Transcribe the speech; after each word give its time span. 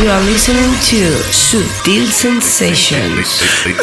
You 0.00 0.08
are 0.08 0.22
listening 0.22 0.72
to 0.88 1.12
Sutil 1.28 2.06
Sensations. 2.06 3.42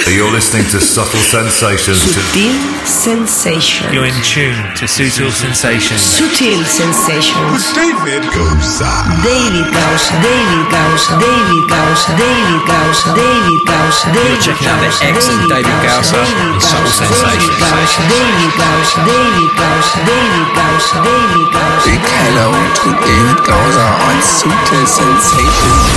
You're 0.09 0.31
listening 0.31 0.63
to 0.71 0.81
Subtle 0.81 1.19
Sensations. 1.19 1.99
Sutil 1.99 2.76
Sensations. 2.87 3.91
You're 3.91 4.07
in 4.07 4.15
tune 4.23 4.55
to 4.79 4.87
Sutil 4.87 5.27
Sensations. 5.27 5.99
Sutil 5.99 6.63
Sensations. 6.63 7.75
David 7.75 8.23
Goza. 8.31 8.87
David 9.27 9.67
Gausa, 9.75 10.15
David 10.23 10.63
Gausa, 10.71 11.19
David 11.19 11.63
Gausa, 11.67 12.15
David 12.15 12.61
Gausa, 12.63 13.07
David 13.11 13.61
Gausa, 13.67 14.05
David 14.15 14.39
checking 14.39 14.71
out 14.71 14.79
the 14.79 14.87
Gausa, 14.87 15.03
excellent 15.03 15.51
David 15.51 15.77
Gausa 15.83 16.15
David 16.15 16.47
in 16.47 16.61
Subtle 16.63 16.87
Gausa, 16.87 17.03
Sensations. 17.03 17.59
David 18.07 18.51
Gausa, 18.55 18.97
David 19.03 19.51
Gausa, 19.59 19.97
David 20.07 20.47
Gausa, 20.55 20.95
David 21.03 21.47
Gausa, 21.51 21.85
Big 21.91 22.03
hello 22.07 22.47
to 22.55 22.87
David 23.03 23.39
Goza 23.43 23.87
on 24.07 24.17
Sutil 24.23 24.85
Sensations. 24.87 25.91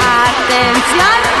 Atención, 0.00 1.37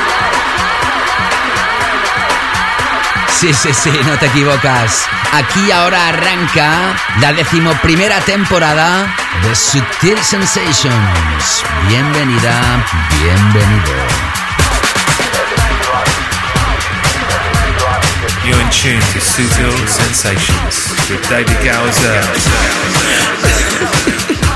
Sí, 3.40 3.54
sí, 3.54 3.72
sí, 3.72 3.92
no 4.04 4.18
te 4.18 4.26
equivocas. 4.26 5.06
Aquí 5.32 5.70
ahora 5.70 6.08
arranca 6.08 6.96
la 7.20 7.32
decimoprimera 7.32 8.18
temporada 8.22 9.14
de 9.44 9.54
Sutil 9.54 10.18
Sensations. 10.20 11.62
Bienvenida, 11.86 12.84
bienvenido. 13.22 13.94
You're 18.44 18.60
in 18.60 18.70
tune 18.70 18.98
to 19.12 19.20
Sutil 19.20 19.86
Sensations 19.86 20.90
with 21.08 21.22
David 21.28 21.62
Gower. 21.62 21.92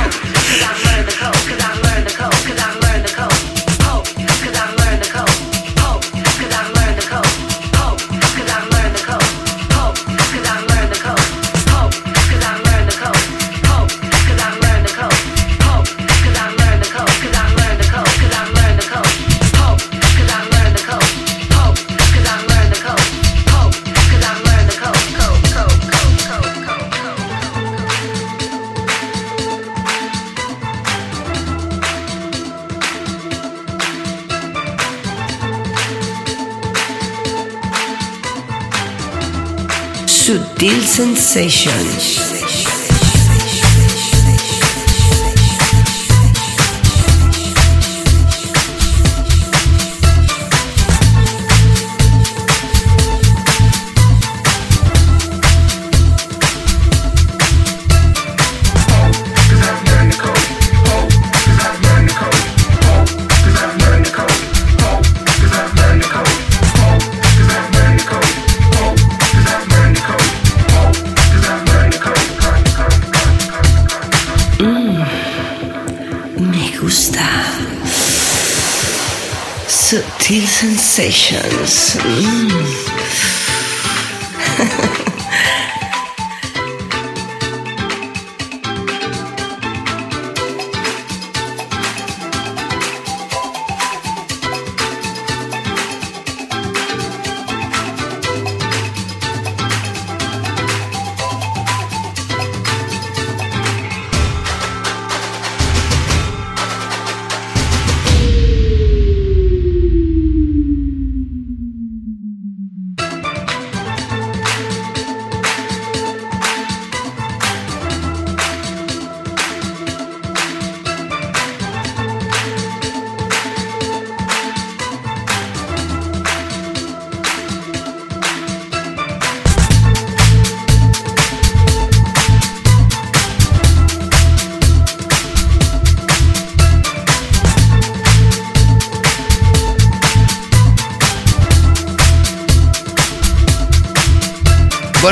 Sutil 40.62 40.80
Sensations. 40.86 42.41
Sutil 80.92 81.10
Sensations. 81.10 81.96
Mm. 81.96 82.81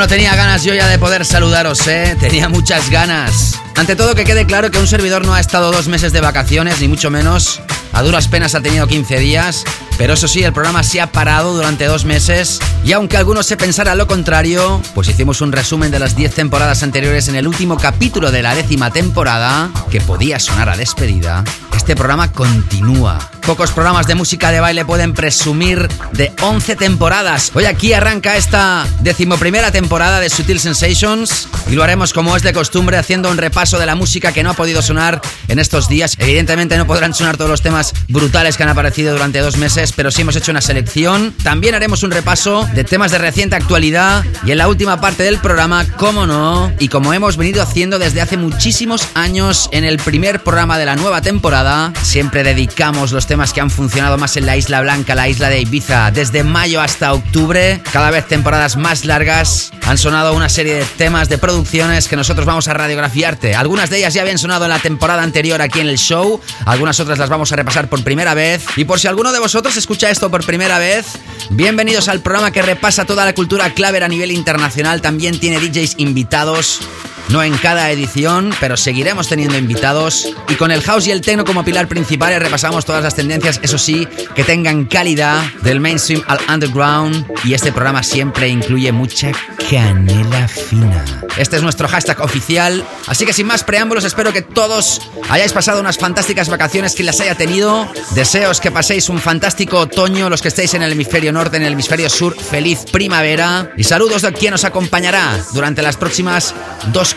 Bueno, 0.01 0.15
tenía 0.15 0.35
ganas 0.35 0.65
yo 0.65 0.73
ya 0.73 0.89
de 0.89 0.99
poder 0.99 1.27
saludaros, 1.27 1.87
¿eh? 1.87 2.17
Tenía 2.19 2.49
muchas 2.49 2.89
ganas. 2.89 3.61
Ante 3.77 3.97
todo, 3.97 4.15
que 4.15 4.25
quede 4.25 4.47
claro 4.47 4.71
que 4.71 4.79
un 4.79 4.87
servidor 4.87 5.27
no 5.27 5.35
ha 5.35 5.41
estado 5.41 5.71
dos 5.71 5.89
meses 5.89 6.11
de 6.15 6.23
vacaciones, 6.23 6.81
ni 6.81 6.89
mucho 6.89 7.11
menos. 7.11 7.61
A 7.93 8.03
duras 8.03 8.27
penas 8.27 8.55
ha 8.55 8.63
tenido 8.63 8.87
15 8.87 9.19
días. 9.19 9.63
Pero 10.01 10.15
eso 10.15 10.29
sí, 10.29 10.43
el 10.43 10.55
programa 10.55 10.83
se 10.83 10.99
ha 11.03 11.13
parado 11.13 11.53
durante 11.53 11.85
dos 11.85 12.07
meses. 12.07 12.59
Y 12.87 12.93
aunque 12.93 13.19
algunos 13.19 13.45
se 13.45 13.59
pensara 13.59 13.95
lo 13.95 14.07
contrario, 14.07 14.81
pues 14.95 15.11
hicimos 15.11 15.43
un 15.43 15.53
resumen 15.53 15.91
de 15.91 15.99
las 15.99 16.17
10 16.17 16.35
temporadas 16.37 16.83
anteriores 16.83 17.29
en 17.29 17.35
el 17.35 17.47
último 17.47 17.77
capítulo 17.77 18.31
de 18.33 18.41
la 18.41 18.55
décima 18.55 18.91
temporada, 18.91 19.69
que 19.91 20.01
podía 20.01 20.39
sonar 20.39 20.71
a 20.71 20.79
despedida. 20.79 21.45
Este 21.77 21.97
programa 21.97 22.33
continúa. 22.33 23.19
Pocos 23.47 23.73
programas 23.73 24.07
de 24.07 24.15
música 24.15 24.53
de 24.53 24.61
baile 24.61 24.85
pueden 24.85 25.13
presumir 25.13 25.89
de 26.13 26.33
11 26.41 26.77
temporadas. 26.77 27.51
Hoy 27.55 27.65
aquí 27.65 27.93
arranca 27.93 28.37
esta 28.37 28.87
decimoprimera 29.01 29.73
temporada 29.73 30.21
de 30.21 30.31
Sutil 30.31 30.61
Sensations 30.61 31.49
y 31.69 31.75
lo 31.75 31.83
haremos 31.83 32.13
como 32.13 32.37
es 32.37 32.43
de 32.43 32.53
costumbre 32.53 32.97
haciendo 32.97 33.31
un 33.31 33.39
repaso 33.39 33.79
de 33.79 33.87
la 33.87 33.97
música 33.97 34.33
que 34.33 34.43
no 34.43 34.51
ha 34.51 34.55
podido 34.55 34.83
sonar 34.83 35.21
en 35.49 35.59
estos 35.59 35.89
días. 35.89 36.17
Evidentemente 36.19 36.77
no 36.77 36.87
podrán 36.87 37.15
sonar 37.15 37.37
todos 37.37 37.51
los 37.51 37.63
temas 37.63 37.93
brutales 38.09 38.57
que 38.57 38.63
han 38.63 38.69
aparecido 38.69 39.13
durante 39.13 39.41
dos 39.41 39.57
meses, 39.57 39.90
pero 39.95 40.11
sí 40.11 40.23
hemos 40.23 40.37
hecho 40.37 40.51
una 40.51 40.61
selección. 40.61 41.35
También 41.43 41.75
haremos 41.75 42.03
un 42.03 42.11
repaso 42.11 42.69
de 42.75 42.85
temas 42.85 43.13
de 43.13 43.19
reciente 43.19 43.57
actualidad 43.57 44.25
y 44.45 44.53
en 44.53 44.59
la 44.59 44.69
última 44.69 45.01
parte 45.01 45.23
del 45.23 45.39
programa, 45.39 45.87
como 45.97 46.27
no, 46.27 46.73
y 46.79 46.89
como 46.89 47.13
hemos 47.13 47.37
venido 47.37 47.63
haciendo 47.63 47.99
desde 47.99 48.21
hace 48.21 48.37
muchísimos 48.37 49.09
años 49.15 49.69
en 49.73 49.85
el 49.85 49.99
primer 49.99 50.43
programa 50.43 50.79
de 50.79 50.87
la 50.87 50.97
nueva 50.97 51.23
temporada, 51.23 51.93
siempre 52.03 52.43
dedicamos 52.43 53.13
los 53.13 53.27
temas 53.27 53.53
que 53.53 53.61
han 53.61 53.71
funcionado 53.71 54.19
más 54.19 54.37
en 54.37 54.47
la 54.47 54.57
Isla 54.57 54.81
Blanca, 54.81 55.15
la 55.15 55.29
isla 55.29 55.49
de 55.49 55.61
Ibiza, 55.61 56.11
desde 56.11 56.45
mayo 56.45 56.81
hasta 56.81 57.13
octubre, 57.13 57.83
cada 57.93 58.11
vez 58.11 58.27
temporadas 58.27 58.77
más 58.77 59.05
largas. 59.05 59.73
Han 59.87 59.99
sonado 59.99 60.35
una 60.35 60.49
serie 60.49 60.75
de 60.75 60.85
temas 60.85 61.29
de 61.29 61.39
producciones 61.39 62.07
que 62.07 62.17
nosotros 62.17 62.47
vamos 62.47 62.69
a 62.69 62.75
radiografiarte. 62.75 63.55
Algunas 63.55 63.91
de 63.91 63.99
ellas 63.99 64.15
ya 64.15 64.23
habían 64.23 64.39
sonado 64.39 64.65
en 64.65 64.71
la 64.71 64.79
temporada 64.79 65.23
anterior 65.23 65.61
aquí 65.63 65.81
en 65.81 65.89
el 65.89 65.99
show, 65.99 66.41
algunas 66.65 67.01
otras 67.01 67.19
las 67.19 67.29
vamos 67.29 67.53
a 67.53 67.57
repasar 67.57 67.89
por 67.89 68.03
primera 68.05 68.35
vez. 68.35 68.65
Y 68.77 68.85
por 68.85 69.01
si 69.01 69.09
alguno 69.09 69.33
de 69.33 69.39
vosotros 69.39 69.70
escucha 69.77 70.11
esto 70.11 70.31
por 70.31 70.45
primera 70.45 70.79
vez, 70.79 71.07
bienvenidos 71.51 72.09
al 72.09 72.21
programa 72.21 72.51
que 72.51 72.63
repasa 72.63 73.05
toda 73.05 73.25
la 73.25 73.35
cultura 73.35 73.73
clave 73.75 74.03
a 74.03 74.09
nivel 74.09 74.31
internacional. 74.33 75.01
También 75.01 75.39
tiene 75.39 75.61
DJs 75.61 75.95
invitados 75.99 76.81
no 77.29 77.43
en 77.43 77.57
cada 77.59 77.91
edición, 77.91 78.53
pero 78.61 78.77
seguiremos 78.77 79.29
teniendo 79.29 79.57
invitados. 79.57 80.29
Y 80.49 80.55
con 80.55 80.71
el 80.71 80.83
house 80.83 81.07
y 81.07 81.11
el 81.11 81.21
techno 81.21 81.45
como 81.45 81.65
pilar 81.65 81.89
principales 81.89 82.41
repasamos 82.41 82.85
todas 82.85 83.03
las 83.03 83.15
tendencias, 83.15 83.61
eso 83.63 83.79
sí, 83.79 84.09
que 84.35 84.45
tengan 84.45 84.87
calidad 84.87 85.43
del 85.63 85.81
mainstream 85.81 86.23
al 86.27 86.39
underground. 86.53 87.27
Y 87.45 87.55
este 87.55 87.73
programa 87.73 88.03
siempre 88.03 88.49
incluye 88.49 88.91
mucha 88.93 89.33
canela 89.71 90.49
fina. 90.49 91.05
Este 91.37 91.57
es 91.57 91.63
nuestro 91.63 91.89
hashtag 91.89 92.21
oficial. 92.21 92.85
Así 93.07 93.25
que 93.25 93.33
sin 93.33 93.47
más 93.47 93.65
preámbulos, 93.65 94.05
espero 94.05 94.33
que 94.33 94.43
todos 94.43 95.01
hayáis 95.29 95.53
pasado 95.53 95.81
unas 95.81 95.99
fantásticas 95.99 96.49
vacaciones, 96.49 96.95
que 96.95 97.03
las 97.03 97.21
haya 97.21 97.35
tenido. 97.35 97.89
Deseos 98.15 98.61
que 98.61 98.71
paséis 98.71 99.09
un 99.09 99.21
fantástico 99.21 99.79
otoño, 99.79 100.29
los 100.29 100.43
que 100.43 100.49
estéis 100.49 100.75
en 100.75 100.83
el 100.83 100.93
hemisferio 100.93 101.33
norte, 101.33 101.57
en 101.57 101.63
el 101.63 101.75
hemisferio 101.75 102.11
sur, 102.11 102.37
feliz 102.37 102.81
primavera. 102.91 103.73
Y 103.77 103.85
saludos 103.85 104.23
de 104.23 104.33
quien 104.33 104.55
os 104.55 104.65
acompañará 104.65 105.39
durante 105.53 105.83
las 105.83 105.97
próximas 105.97 106.55
dos 106.93 107.17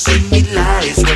send 0.00 0.30
me 0.30 0.40
lies. 0.54 1.09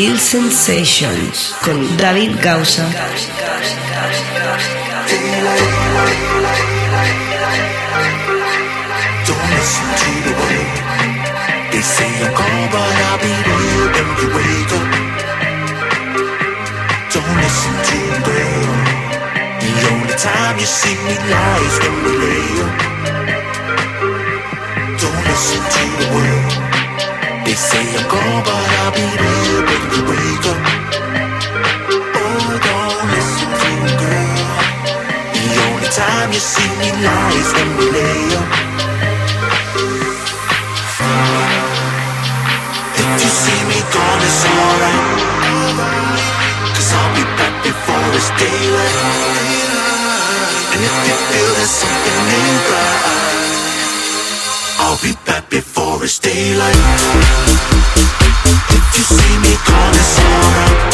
Sutil 0.00 0.18
Sensations 0.18 1.54
con 1.60 1.96
David 1.98 2.40
Gausa. 2.42 2.88
Don't 9.26 9.46
listen 9.50 9.88
to 10.00 10.12
the 10.24 10.32
word. 10.40 10.72
They 11.70 11.82
say 11.82 12.08
I'm 12.24 12.32
gone, 12.32 12.68
but 12.72 12.96
I'll 13.04 13.18
be 13.20 13.34
there 13.44 13.88
when 13.92 14.08
you 14.16 14.28
wake 14.36 14.72
up. 14.72 14.88
Don't 17.12 17.34
listen 17.44 17.74
to 17.90 17.98
the 18.08 18.20
girl. 18.24 18.72
The 19.60 19.72
only 19.92 20.14
time 20.16 20.56
you 20.58 20.64
see 20.64 20.96
me 21.04 21.14
lie 21.28 21.60
is 21.68 21.76
when 21.78 21.94
we 22.04 22.12
lay 22.16 22.62
up. 22.64 22.79
You 36.40 36.46
see 36.46 36.72
me 36.80 36.88
lies 37.04 37.52
when 37.52 37.68
we 37.76 37.84
lay 37.92 38.24
up. 38.40 38.48
If 42.96 43.08
you 43.20 43.30
see 43.42 43.60
me 43.68 43.78
gone, 43.92 44.22
it's 44.24 44.42
alright. 44.48 45.04
Cause 46.74 46.90
I'll 46.96 47.12
be 47.14 47.24
back 47.36 47.54
before 47.62 48.08
it's 48.16 48.30
daylight. 48.40 48.96
And 50.72 50.80
if 50.88 50.94
you 51.04 51.16
feel 51.28 51.50
there's 51.56 51.74
something 51.82 52.20
ain't 52.40 52.64
right, 52.72 53.04
I'll 54.80 55.00
be 55.04 55.12
back 55.26 55.50
before 55.50 56.02
it's 56.02 56.18
daylight. 56.18 56.80
If 58.78 58.86
you 58.96 59.04
see 59.04 59.34
me 59.44 59.52
gone, 59.68 59.94
it's 59.94 60.18
alright. 60.24 60.90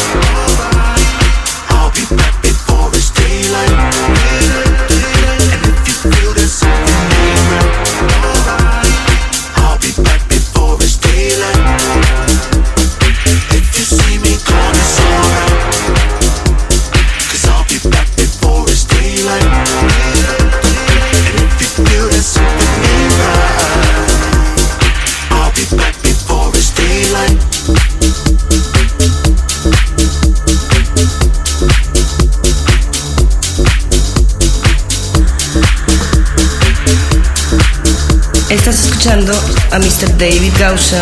A 39.25 39.79
Mr. 39.79 40.15
David 40.19 40.53
Gausa 40.59 41.01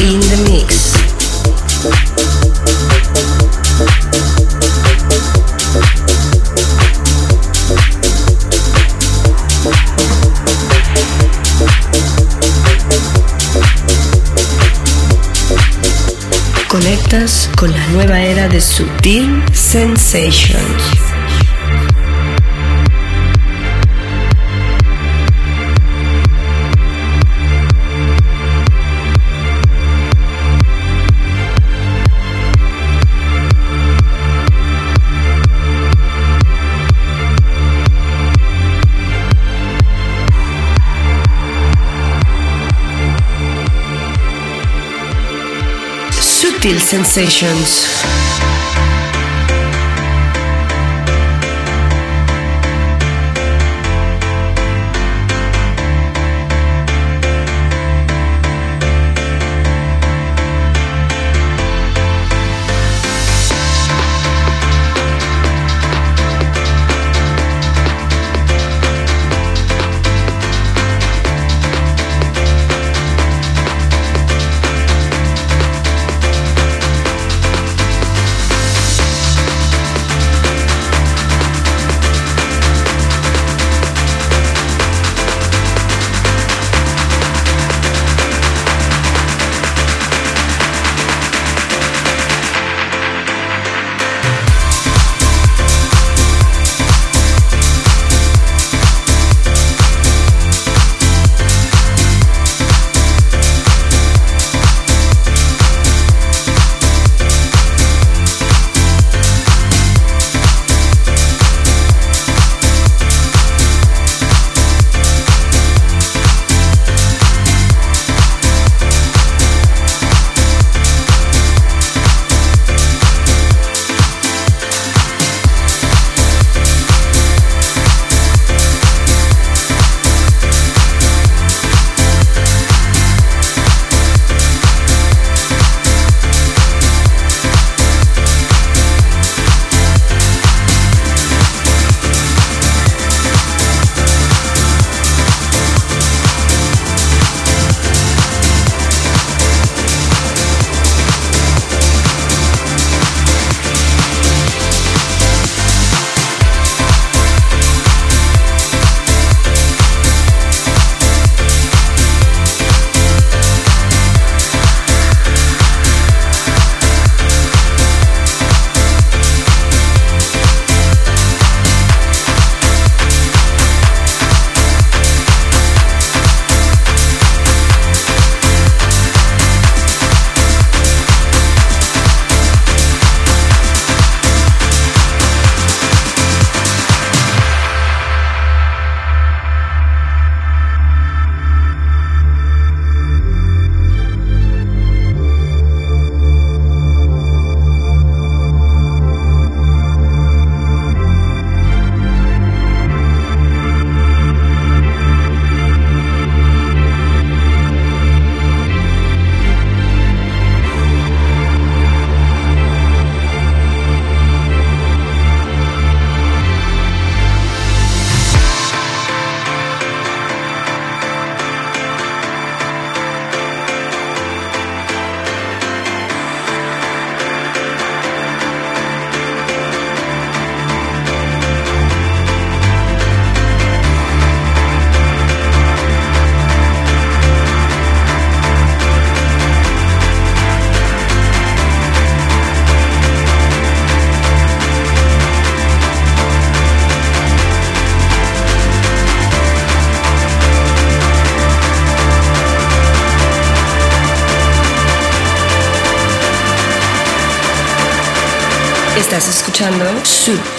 in 0.00 0.18
the 0.20 0.50
mix. 0.50 0.94
Conectas 16.68 17.50
con 17.58 17.70
la 17.72 17.86
nueva 17.88 18.22
era 18.22 18.48
de 18.48 18.60
Sutil 18.60 19.42
Sensations. 19.52 21.09
Sutil 46.60 46.78
Sensations. 46.78 48.19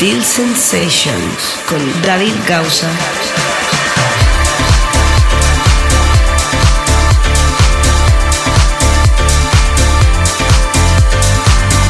Sutil 0.01 0.24
Sensations 0.24 1.60
con 1.70 2.01
David 2.01 2.34
Gausa. 2.48 2.89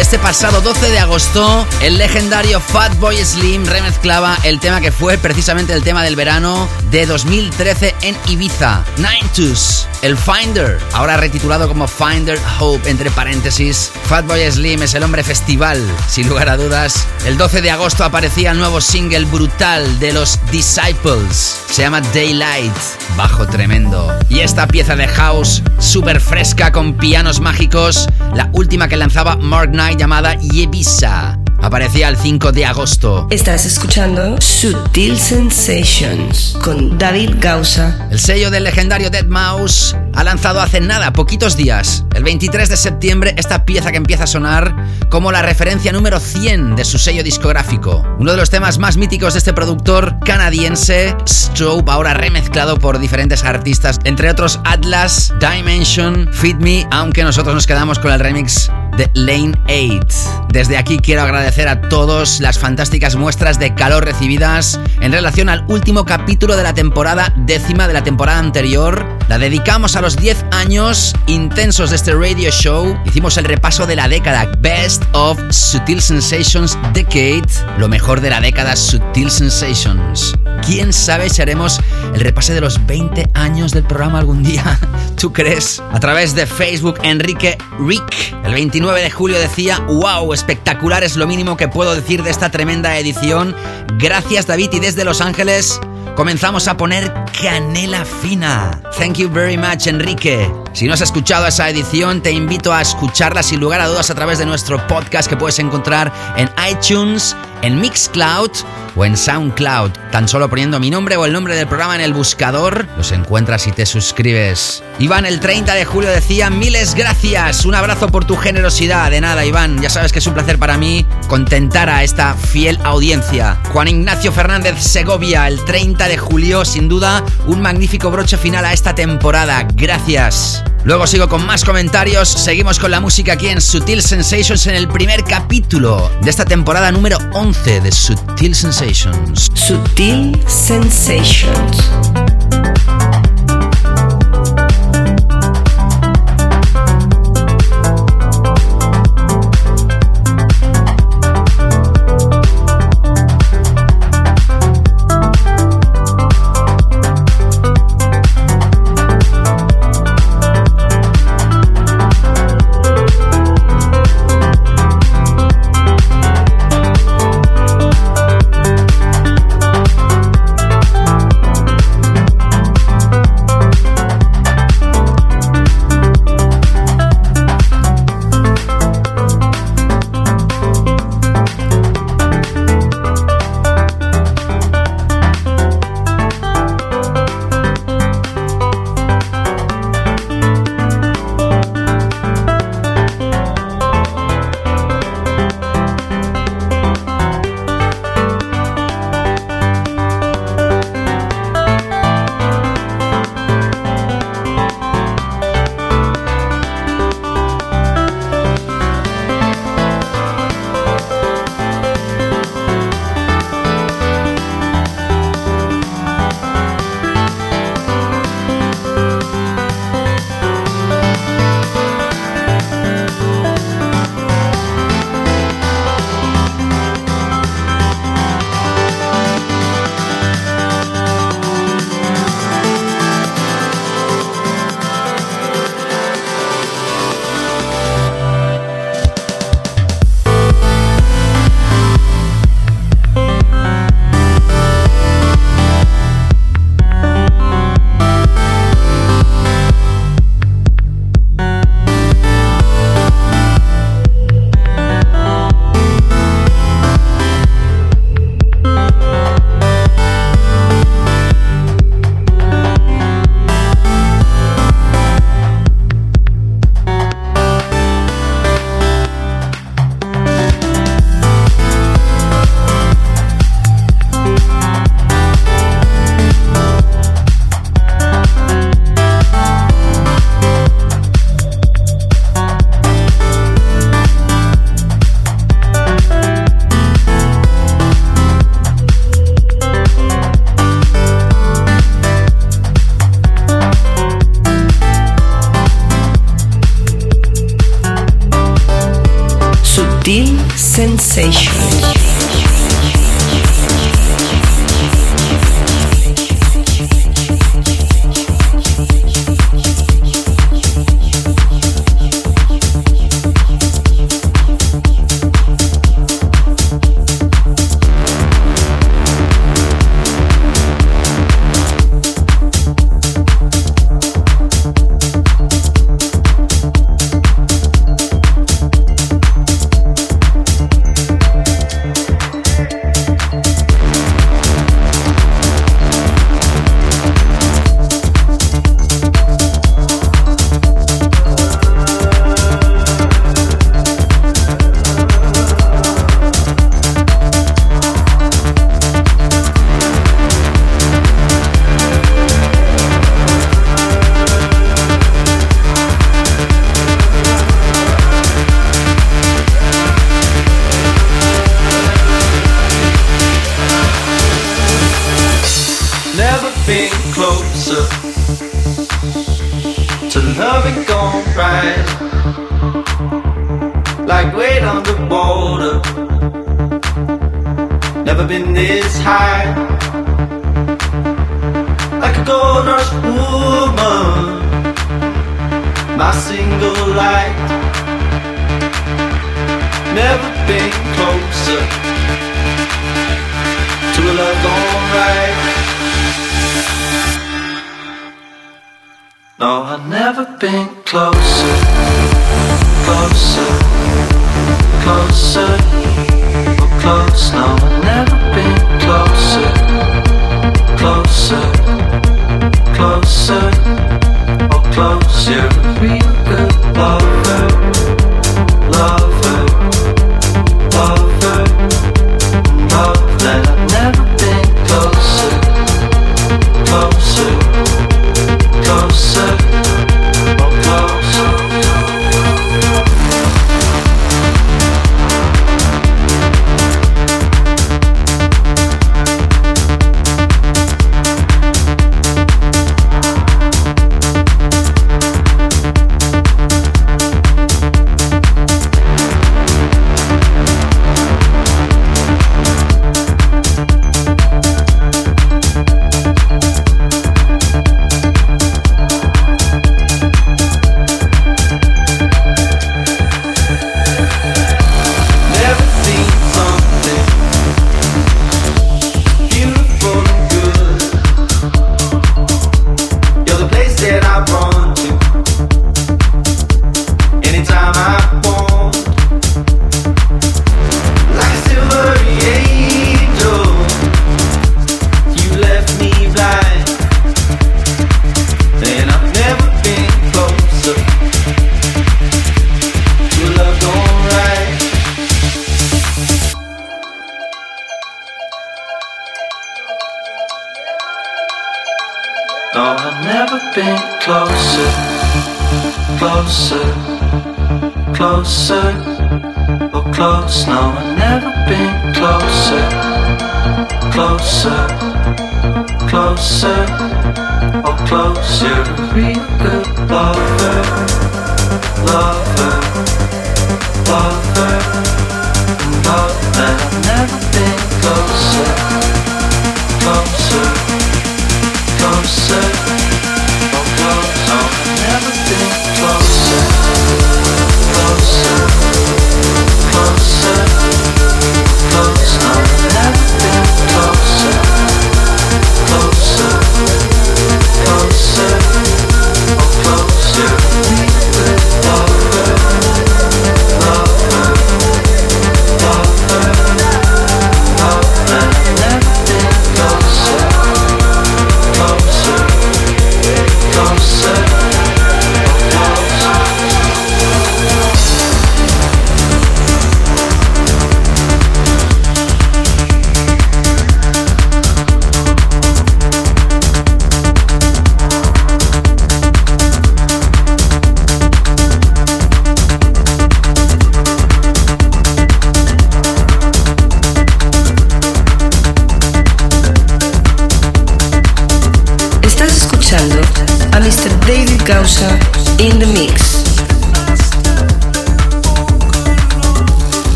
Este 0.00 0.18
pasado 0.18 0.62
12 0.62 0.90
de 0.90 0.98
agosto, 1.00 1.66
el 1.82 1.98
legendario 1.98 2.60
Fatboy 2.60 3.22
Slim 3.22 3.66
remezclaba 3.66 4.38
el 4.42 4.58
tema 4.58 4.80
que 4.80 4.90
fue 4.90 5.18
precisamente 5.18 5.74
el 5.74 5.82
tema 5.82 6.02
del 6.02 6.16
verano 6.16 6.66
de 6.90 7.06
2013 7.06 7.94
en 8.02 8.16
Ibiza, 8.28 8.84
Nintus, 8.96 9.86
el 10.02 10.16
Finder, 10.16 10.78
ahora 10.92 11.16
retitulado 11.16 11.68
como 11.68 11.86
Finder 11.86 12.38
Hope, 12.58 12.88
entre 12.88 13.10
paréntesis. 13.10 13.90
Fatboy 14.04 14.50
Slim 14.50 14.82
es 14.82 14.94
el 14.94 15.02
hombre 15.02 15.22
festival, 15.22 15.82
sin 16.08 16.28
lugar 16.28 16.48
a 16.48 16.56
dudas. 16.56 17.06
El 17.26 17.36
12 17.36 17.62
de 17.62 17.70
agosto 17.70 18.04
aparecía 18.04 18.52
el 18.52 18.58
nuevo 18.58 18.80
single 18.80 19.24
brutal 19.26 19.98
de 19.98 20.12
los 20.12 20.38
Disciples, 20.50 21.60
se 21.68 21.82
llama 21.82 22.00
Daylight, 22.00 22.72
bajo 23.16 23.46
tremendo. 23.46 24.16
Y 24.28 24.40
esta 24.40 24.66
pieza 24.66 24.96
de 24.96 25.08
house, 25.08 25.62
súper 25.78 26.20
fresca 26.20 26.72
con 26.72 26.94
pianos 26.94 27.40
mágicos, 27.40 28.08
la 28.34 28.50
última 28.52 28.88
que 28.88 28.96
lanzaba 28.96 29.36
Mark 29.36 29.70
Knight 29.70 29.98
llamada 29.98 30.34
Yebisa. 30.34 31.38
Aparecía 31.60 32.08
el 32.08 32.16
5 32.16 32.52
de 32.52 32.64
agosto. 32.64 33.26
Estás 33.30 33.66
escuchando 33.66 34.40
Sutil 34.40 35.18
Sensations 35.18 36.56
con 36.62 36.96
David 36.98 37.32
Gausa. 37.40 38.08
El 38.10 38.20
sello 38.20 38.50
del 38.50 38.64
legendario 38.64 39.10
Dead 39.10 39.26
Mouse 39.26 39.96
ha 40.14 40.24
lanzado 40.24 40.60
hace 40.60 40.80
nada, 40.80 41.12
poquitos 41.12 41.56
días, 41.56 42.04
el 42.14 42.22
23 42.22 42.68
de 42.68 42.76
septiembre, 42.76 43.34
esta 43.36 43.64
pieza 43.64 43.90
que 43.90 43.96
empieza 43.96 44.24
a 44.24 44.28
sonar 44.28 44.74
como 45.10 45.32
la 45.32 45.42
referencia 45.42 45.92
número 45.92 46.20
100 46.20 46.76
de 46.76 46.84
su 46.84 46.98
sello 46.98 47.22
discográfico. 47.22 48.04
Uno 48.18 48.30
de 48.30 48.36
los 48.36 48.50
temas 48.50 48.78
más 48.78 48.96
míticos 48.96 49.34
de 49.34 49.38
este 49.38 49.52
productor 49.52 50.16
canadiense, 50.24 51.16
Strobe, 51.28 51.90
ahora 51.90 52.14
remezclado 52.14 52.78
por 52.78 52.98
diferentes 52.98 53.44
artistas, 53.44 53.98
entre 54.04 54.30
otros 54.30 54.60
Atlas, 54.64 55.34
Dimension, 55.40 56.28
Feed 56.32 56.56
Me, 56.56 56.86
aunque 56.92 57.24
nosotros 57.24 57.54
nos 57.54 57.66
quedamos 57.66 57.98
con 57.98 58.12
el 58.12 58.20
remix 58.20 58.70
de 58.96 59.10
Lane 59.14 59.52
8. 59.66 60.46
Desde 60.50 60.76
aquí 60.76 60.98
quiero 60.98 61.22
agradecer 61.22 61.57
a 61.66 61.80
todos 61.80 62.40
las 62.40 62.58
fantásticas 62.58 63.16
muestras 63.16 63.58
de 63.58 63.74
calor 63.74 64.04
recibidas 64.04 64.78
en 65.00 65.12
relación 65.12 65.48
al 65.48 65.64
último 65.68 66.04
capítulo 66.04 66.56
de 66.56 66.62
la 66.62 66.74
temporada 66.74 67.32
décima 67.36 67.88
de 67.88 67.94
la 67.94 68.04
temporada 68.04 68.38
anterior. 68.38 69.06
La 69.28 69.38
dedicamos 69.38 69.96
a 69.96 70.00
los 70.00 70.08
los 70.08 70.16
10 70.16 70.46
años 70.52 71.12
intensos 71.26 71.90
de 71.90 71.96
este 71.96 72.14
radio 72.14 72.50
show, 72.50 72.98
hicimos 73.04 73.36
el 73.36 73.44
repaso 73.44 73.86
de 73.86 73.94
la 73.94 74.08
década 74.08 74.50
Best 74.60 75.02
of 75.12 75.38
Sutil 75.50 76.00
Sensations 76.00 76.78
Decade, 76.94 77.42
lo 77.76 77.88
mejor 77.88 78.22
de 78.22 78.30
la 78.30 78.40
década 78.40 78.74
Sutil 78.74 79.30
Sensations. 79.30 80.34
¿Quién 80.64 80.94
sabe 80.94 81.28
si 81.28 81.42
haremos 81.42 81.78
el 82.14 82.20
repase 82.20 82.54
de 82.54 82.62
los 82.62 82.86
20 82.86 83.28
años 83.34 83.72
del 83.72 83.84
programa 83.84 84.18
algún 84.18 84.42
día? 84.42 84.80
¿Tú 85.20 85.30
crees? 85.30 85.82
A 85.92 86.00
través 86.00 86.34
de 86.34 86.46
Facebook, 86.46 86.98
Enrique 87.02 87.58
Rick, 87.78 88.34
el 88.44 88.54
29 88.54 89.02
de 89.02 89.10
julio 89.10 89.38
decía, 89.38 89.78
wow, 89.88 90.32
espectacular 90.32 91.04
es 91.04 91.16
lo 91.16 91.26
que 91.38 91.68
puedo 91.68 91.94
decir 91.94 92.24
de 92.24 92.30
esta 92.30 92.50
tremenda 92.50 92.98
edición. 92.98 93.54
Gracias 93.96 94.46
David 94.48 94.70
y 94.72 94.80
desde 94.80 95.04
Los 95.04 95.20
Ángeles 95.20 95.80
comenzamos 96.16 96.66
a 96.66 96.76
poner 96.76 97.14
canela 97.40 98.04
fina. 98.04 98.80
Thank 98.98 99.18
you 99.18 99.30
very 99.30 99.56
much, 99.56 99.86
Enrique. 99.86 100.50
Si 100.72 100.88
no 100.88 100.94
has 100.94 101.00
escuchado 101.00 101.46
esa 101.46 101.68
edición, 101.70 102.22
te 102.22 102.32
invito 102.32 102.72
a 102.72 102.82
escucharla 102.82 103.44
sin 103.44 103.60
lugar 103.60 103.80
a 103.80 103.86
dudas 103.86 104.10
a 104.10 104.16
través 104.16 104.40
de 104.40 104.46
nuestro 104.46 104.84
podcast 104.88 105.28
que 105.28 105.36
puedes 105.36 105.60
encontrar 105.60 106.12
en 106.36 106.50
iTunes, 106.68 107.36
en 107.62 107.80
Mixcloud 107.80 108.50
o 108.96 109.04
en 109.04 109.16
SoundCloud. 109.16 109.92
Tan 110.10 110.28
solo 110.28 110.48
poniendo 110.48 110.80
mi 110.80 110.90
nombre 110.90 111.16
o 111.16 111.24
el 111.24 111.32
nombre 111.32 111.56
del 111.56 111.66
programa 111.66 111.94
en 111.94 112.00
el 112.00 112.12
buscador, 112.12 112.86
los 112.96 113.12
encuentras 113.12 113.66
y 113.66 113.72
te 113.72 113.86
suscribes. 113.86 114.82
Iván, 114.98 115.26
el 115.26 115.40
30 115.40 115.74
de 115.74 115.84
julio 115.84 116.10
decía 116.10 116.50
miles 116.50 116.94
gracias, 116.94 117.64
un 117.64 117.74
abrazo 117.74 118.08
por 118.08 118.24
tu 118.24 118.36
generosidad. 118.36 119.10
De 119.10 119.20
nada, 119.20 119.44
Iván, 119.44 119.80
ya 119.80 119.90
sabes 119.90 120.12
que 120.12 120.18
es 120.18 120.26
un 120.26 120.34
placer 120.34 120.58
para 120.58 120.76
mí 120.76 121.06
contentar 121.28 121.88
a 121.88 122.02
esta 122.02 122.34
fiel 122.34 122.78
audiencia. 122.84 123.60
Juan 123.72 123.88
Ignacio 123.88 124.32
Fernández 124.32 124.82
Segovia, 124.82 125.46
el 125.46 125.64
30 125.64 126.08
de 126.08 126.18
julio, 126.18 126.64
sin 126.64 126.88
duda, 126.88 127.24
un 127.46 127.60
magnífico 127.60 128.10
broche 128.10 128.36
final 128.36 128.64
a 128.64 128.72
esta 128.72 128.94
temporada. 128.94 129.66
Gracias. 129.74 130.64
Luego 130.88 131.06
sigo 131.06 131.28
con 131.28 131.44
más 131.44 131.66
comentarios, 131.66 132.30
seguimos 132.30 132.78
con 132.78 132.90
la 132.90 132.98
música 132.98 133.34
aquí 133.34 133.48
en 133.48 133.60
Sutil 133.60 134.00
Sensations 134.00 134.66
en 134.68 134.74
el 134.74 134.88
primer 134.88 135.22
capítulo 135.22 136.10
de 136.22 136.30
esta 136.30 136.46
temporada 136.46 136.90
número 136.90 137.18
11 137.34 137.82
de 137.82 137.92
Sutil 137.92 138.54
Sensations. 138.54 139.50
Sutil 139.52 140.40
Sensations. 140.46 141.90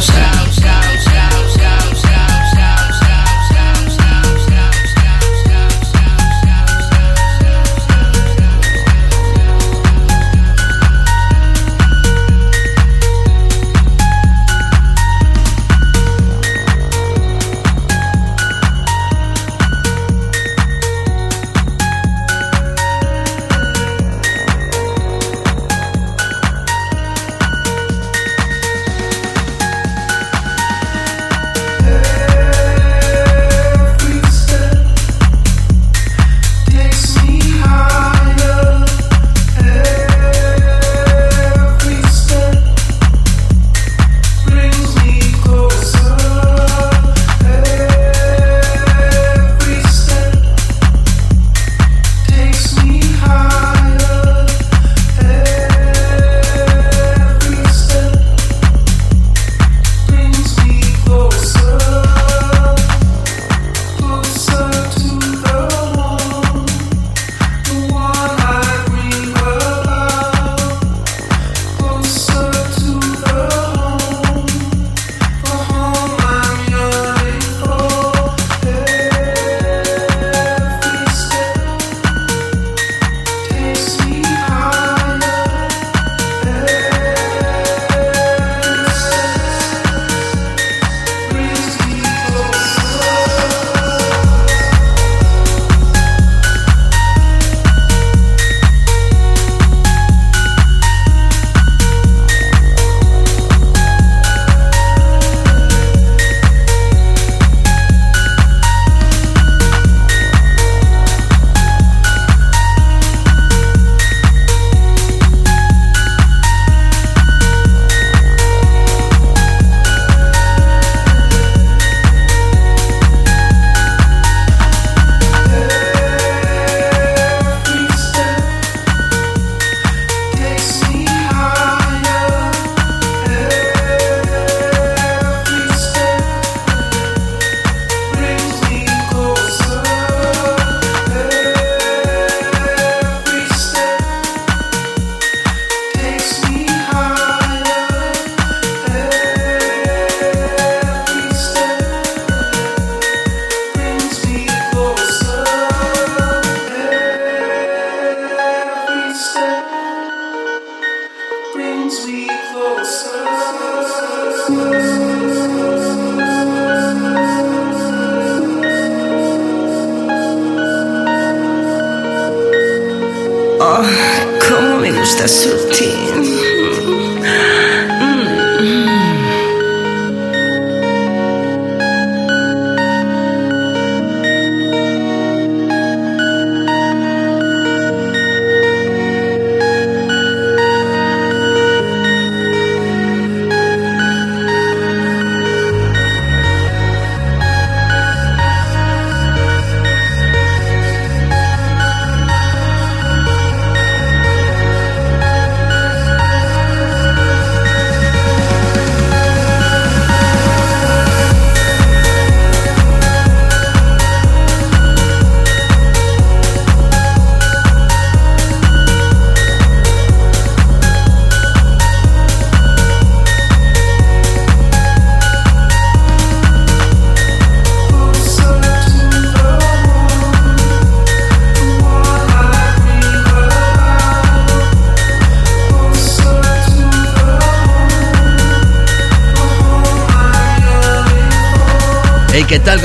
demostrar 0.00 0.39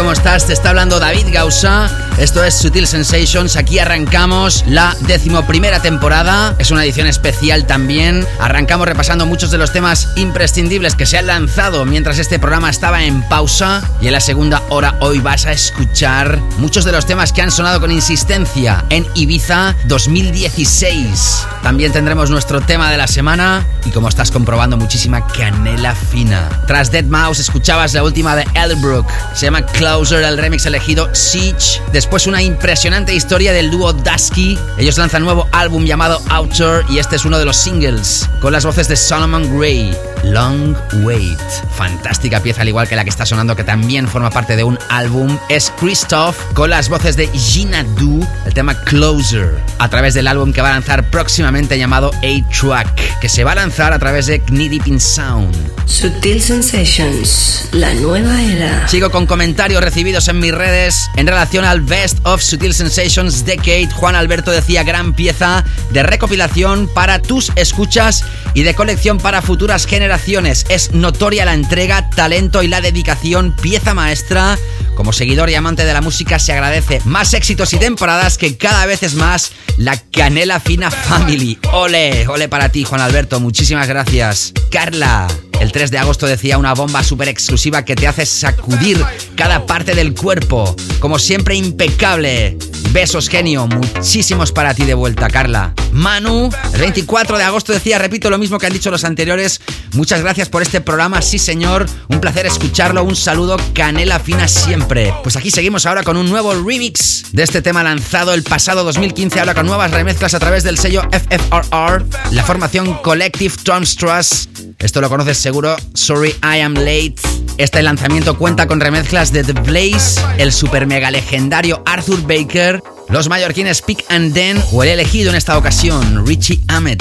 ¿Cómo 0.05 0.13
estás? 0.13 0.45
Te 0.45 0.53
está 0.53 0.69
hablando 0.69 0.99
David 0.99 1.29
Gausa. 1.31 2.04
Esto 2.17 2.45
es 2.45 2.53
Sutil 2.53 2.87
Sensations. 2.87 3.57
Aquí 3.57 3.77
arrancamos 3.77 4.63
la 4.69 4.95
decimoprimera 5.01 5.81
temporada. 5.81 6.55
Es 6.59 6.71
una 6.71 6.85
edición 6.85 7.07
especial 7.07 7.67
también. 7.67 8.25
Arrancamos 8.39 8.87
repasando 8.87 9.25
muchos 9.25 9.51
de 9.51 9.57
los 9.57 9.73
temas 9.73 10.07
imprescindibles 10.15 10.95
que 10.95 11.05
se 11.05 11.17
han 11.17 11.27
lanzado 11.27 11.83
mientras 11.83 12.17
este 12.17 12.39
programa 12.39 12.69
estaba 12.69 13.03
en 13.03 13.21
pausa. 13.27 13.83
Y 14.01 14.07
en 14.07 14.13
la 14.13 14.21
segunda 14.21 14.63
hora 14.69 14.95
hoy 15.01 15.19
vas 15.19 15.45
a 15.45 15.51
escuchar 15.51 16.39
muchos 16.57 16.85
de 16.85 16.93
los 16.93 17.05
temas 17.05 17.33
que 17.33 17.41
han 17.41 17.51
sonado 17.51 17.81
con 17.81 17.91
insistencia 17.91 18.85
en 18.89 19.05
Ibiza 19.13 19.75
2016. 19.83 21.47
También 21.63 21.91
tendremos 21.91 22.29
nuestro 22.29 22.61
tema 22.61 22.89
de 22.91 22.97
la 22.97 23.07
semana 23.07 23.65
y 23.85 23.89
como 23.89 24.07
estás 24.07 24.31
comprobando 24.31 24.77
muchísima 24.77 25.27
canela 25.27 25.93
fina. 25.93 26.63
Tras 26.65 26.91
Dead 26.91 27.05
Mouse 27.05 27.39
escuchabas 27.39 27.93
la 27.93 28.03
última 28.03 28.37
de 28.37 28.45
Elbrook. 28.53 29.05
Se 29.33 29.47
llama 29.47 29.65
Closer, 29.65 30.23
el 30.23 30.37
remix 30.37 30.65
elegido 30.65 31.13
Siege. 31.13 31.81
Después 31.91 32.04
una 32.25 32.41
impresionante 32.41 33.13
historia 33.13 33.51
del 33.51 33.69
dúo 33.69 33.91
Dusky. 33.91 34.57
Ellos 34.77 34.97
lanzan 34.97 35.23
nuevo 35.23 35.47
álbum 35.51 35.83
llamado 35.83 36.21
Outer 36.29 36.85
y 36.89 36.99
este 36.99 37.17
es 37.17 37.25
uno 37.25 37.37
de 37.37 37.43
los 37.43 37.57
singles 37.57 38.29
con 38.39 38.53
las 38.53 38.65
voces 38.65 38.87
de 38.87 38.95
Solomon 38.95 39.59
Gray. 39.59 39.93
Long 40.23 40.75
Wait. 41.03 41.39
Fantástica 41.75 42.39
pieza, 42.39 42.61
al 42.61 42.69
igual 42.69 42.87
que 42.87 42.95
la 42.95 43.03
que 43.03 43.09
está 43.09 43.25
sonando, 43.25 43.55
que 43.55 43.63
también 43.63 44.07
forma 44.07 44.29
parte 44.29 44.55
de 44.55 44.63
un 44.63 44.79
álbum. 44.89 45.37
Es 45.49 45.71
Christoph 45.77 46.37
con 46.53 46.69
las 46.69 46.89
voces 46.89 47.15
de 47.15 47.27
Gina 47.27 47.83
Du, 47.83 48.25
el 48.45 48.53
tema 48.53 48.79
Closer, 48.85 49.61
a 49.79 49.89
través 49.89 50.13
del 50.13 50.27
álbum 50.27 50.53
que 50.53 50.61
va 50.61 50.69
a 50.69 50.73
lanzar 50.73 51.09
próximamente 51.09 51.77
llamado 51.77 52.11
A-Track, 52.15 53.19
que 53.19 53.29
se 53.29 53.43
va 53.43 53.53
a 53.53 53.55
lanzar 53.55 53.93
a 53.93 53.99
través 53.99 54.25
de 54.25 54.39
Knee 54.39 54.81
In 54.85 54.99
Sound. 54.99 55.55
Sutil 55.85 56.41
Sensations, 56.41 57.69
la 57.71 57.93
nueva 57.93 58.41
era. 58.41 58.87
Sigo 58.87 59.11
con 59.11 59.27
comentarios 59.27 59.83
recibidos 59.83 60.27
en 60.27 60.39
mis 60.39 60.53
redes 60.53 61.09
en 61.15 61.27
relación 61.27 61.63
al 61.63 61.81
Best 61.81 62.17
of 62.23 62.41
Sutil 62.41 62.73
Sensations 62.73 63.45
Decade. 63.45 63.89
Juan 63.93 64.15
Alberto 64.15 64.51
decía 64.51 64.83
gran 64.83 65.13
pieza 65.13 65.63
de 65.91 66.03
recopilación 66.03 66.89
para 66.93 67.21
tus 67.21 67.51
escuchas 67.55 68.23
y 68.53 68.63
de 68.63 68.73
colección 68.73 69.19
para 69.19 69.41
futuras 69.41 69.85
generaciones. 69.85 70.65
Es 70.69 70.91
notoria 70.93 71.45
la 71.45 71.53
entrega, 71.53 72.09
talento 72.09 72.63
y 72.63 72.67
la 72.67 72.81
dedicación, 72.81 73.55
pieza 73.55 73.93
maestra. 73.93 74.57
Como 74.95 75.13
seguidor 75.13 75.49
y 75.49 75.55
amante 75.55 75.85
de 75.85 75.93
la 75.93 76.01
música 76.01 76.39
se 76.39 76.53
agradece 76.53 77.01
más 77.05 77.33
éxitos 77.33 77.73
y 77.73 77.77
temporadas 77.77 78.37
que 78.37 78.57
cada 78.57 78.85
vez 78.85 79.03
es 79.03 79.13
más 79.15 79.51
la 79.77 79.97
Canela 79.97 80.59
Fina 80.59 80.91
Family. 80.91 81.57
Ole, 81.73 82.27
ole 82.27 82.47
para 82.49 82.69
ti 82.69 82.83
Juan 82.83 83.01
Alberto, 83.01 83.39
muchísimas 83.39 83.87
gracias. 83.87 84.53
Carla, 84.71 85.27
el 85.59 85.71
3 85.71 85.91
de 85.91 85.97
agosto 85.97 86.27
decía 86.27 86.57
una 86.57 86.73
bomba 86.73 87.03
súper 87.03 87.27
exclusiva 87.27 87.85
que 87.85 87.95
te 87.95 88.07
hace 88.07 88.25
sacudir 88.25 89.03
cada 89.35 89.65
parte 89.65 89.95
del 89.95 90.13
cuerpo. 90.13 90.75
Como 90.99 91.19
siempre, 91.19 91.55
impecable. 91.55 92.57
Besos, 92.91 93.27
genio. 93.27 93.67
Muchísimos 93.67 94.51
para 94.51 94.73
ti 94.73 94.85
de 94.85 94.93
vuelta, 94.93 95.29
Carla. 95.29 95.73
Manu, 95.91 96.49
el 96.73 96.79
24 96.79 97.37
de 97.37 97.43
agosto 97.43 97.73
decía, 97.73 97.99
repito 97.99 98.29
lo 98.29 98.37
mismo 98.37 98.57
que 98.57 98.67
han 98.67 98.73
dicho 98.73 98.91
los 98.91 99.03
anteriores. 99.03 99.61
Muchas 99.93 100.21
gracias 100.21 100.49
por 100.49 100.61
este 100.61 100.81
programa, 100.81 101.21
sí 101.21 101.39
señor. 101.39 101.85
Un 102.09 102.19
placer 102.19 102.45
escucharlo. 102.45 103.03
Un 103.03 103.15
saludo, 103.15 103.57
canela 103.73 104.19
fina 104.19 104.47
siempre. 104.47 105.13
Pues 105.23 105.35
aquí 105.35 105.51
seguimos 105.51 105.85
ahora 105.85 106.03
con 106.03 106.17
un 106.17 106.29
nuevo 106.29 106.53
remix 106.53 107.25
de 107.31 107.43
este 107.43 107.61
tema 107.61 107.83
lanzado 107.83 108.33
el 108.33 108.43
pasado 108.43 108.83
2015. 108.83 109.39
Ahora 109.39 109.55
con 109.55 109.65
nuevas 109.65 109.91
remezclas 109.91 110.33
a 110.33 110.39
través 110.39 110.63
del 110.63 110.77
sello 110.77 111.01
FFRR, 111.11 112.05
la 112.31 112.43
formación 112.43 112.93
Collective 113.01 113.55
Trust. 113.63 114.49
Esto 114.79 115.01
lo 115.01 115.09
conoces 115.09 115.44
seguro, 115.45 115.77
Sorry 115.93 116.33
I 116.41 116.61
Am 116.61 116.73
Late. 116.73 117.17
Este 117.59 117.83
lanzamiento 117.83 118.35
cuenta 118.35 118.65
con 118.65 118.79
remezclas 118.79 119.31
de 119.31 119.43
The 119.43 119.53
Blaze, 119.53 120.19
el 120.39 120.51
super 120.51 120.87
mega 120.87 121.11
legendario 121.11 121.83
Arthur 121.85 122.19
Baker, 122.23 122.81
los 123.09 123.29
mallorquines 123.29 123.83
Pick 123.83 124.05
and 124.09 124.33
Den 124.33 124.59
o 124.71 124.81
el 124.81 124.89
elegido 124.89 125.29
en 125.29 125.35
esta 125.35 125.55
ocasión, 125.55 126.25
Richie 126.25 126.61
Ahmed. 126.67 126.99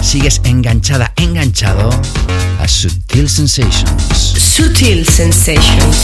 Sigues 0.00 0.40
enganchada, 0.44 1.12
enganchado 1.16 1.90
a 2.58 2.66
Sutil 2.66 3.28
Sensations. 3.28 3.84
Sutil 4.14 5.06
Sensations. 5.06 5.98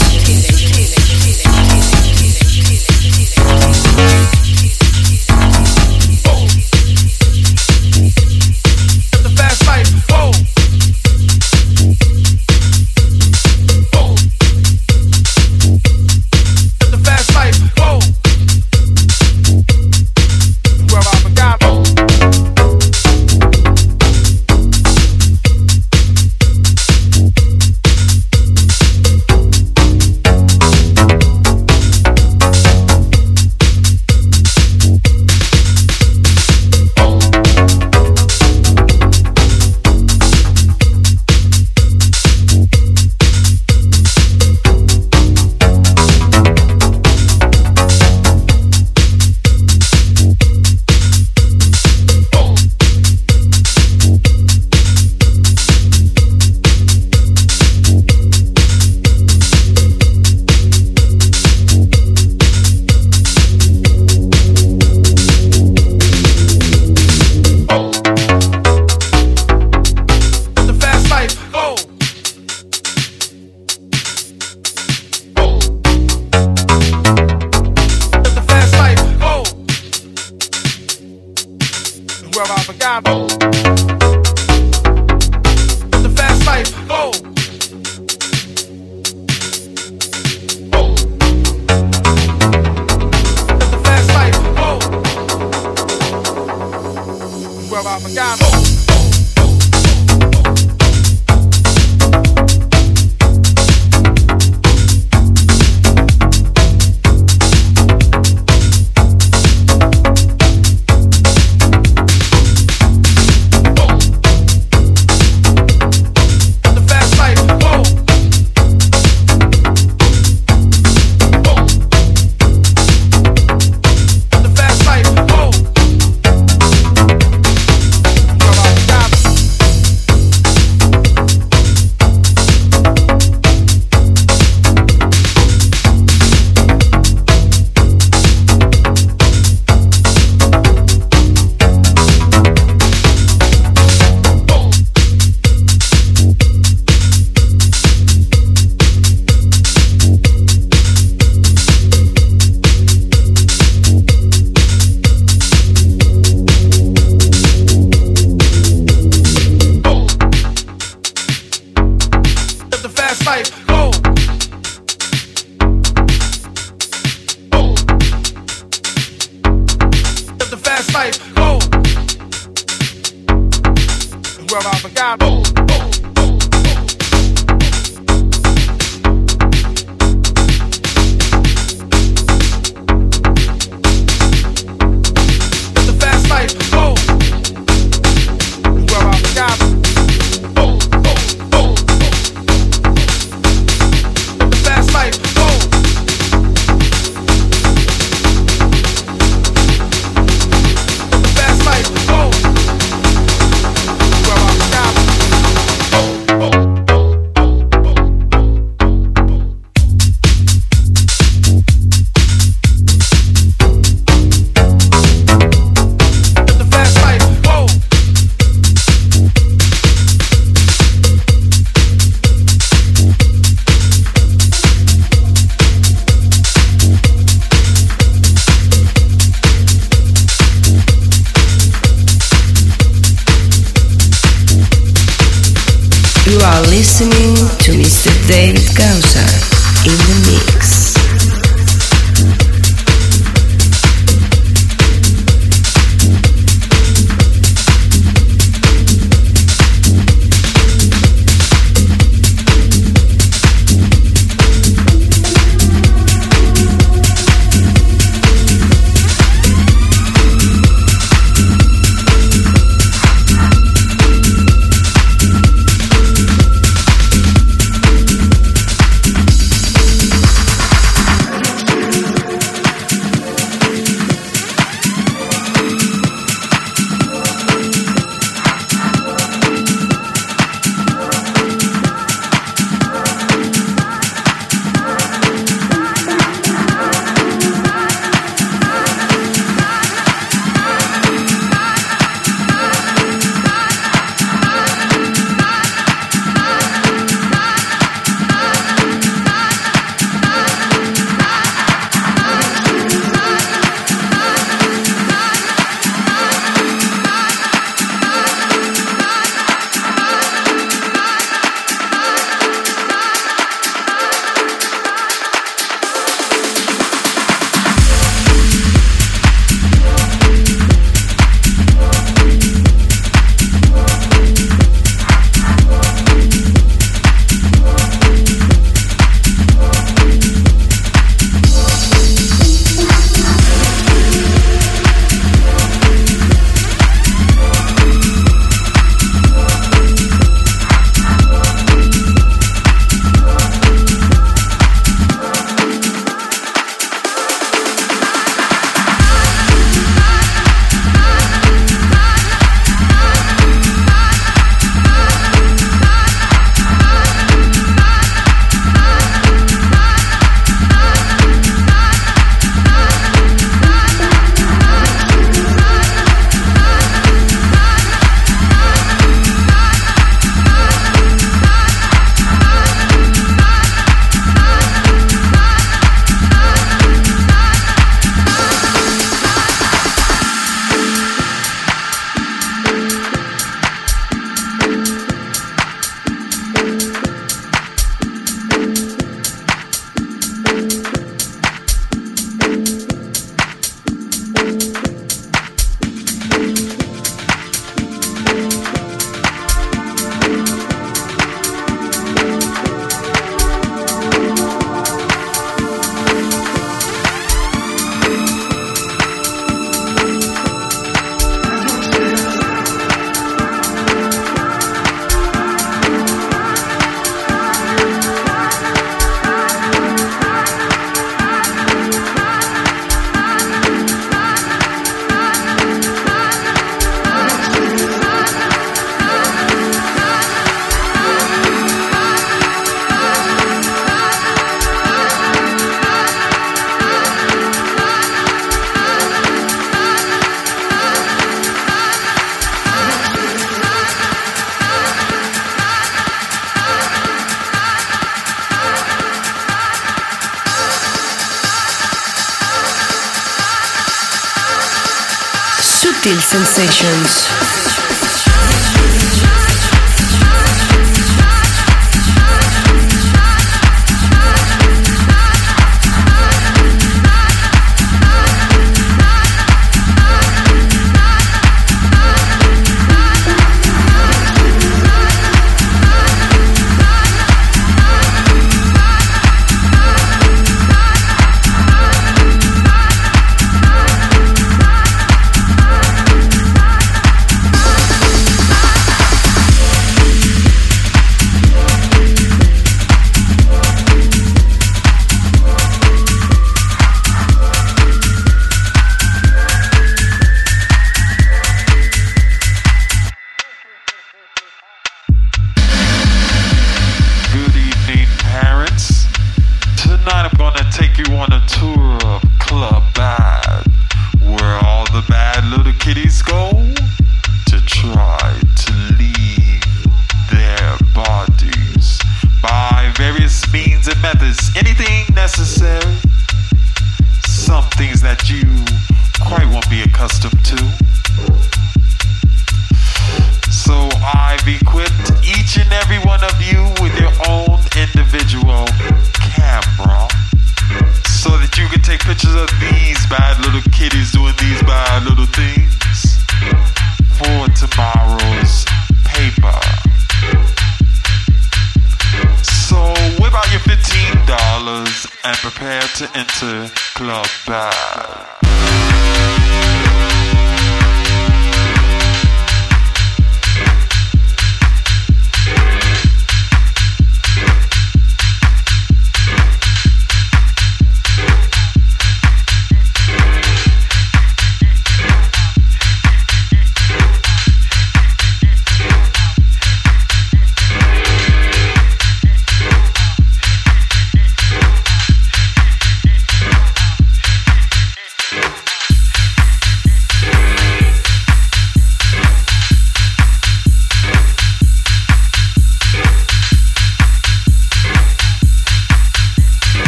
Sutil 456.05 456.21
Sensations. 456.21 457.74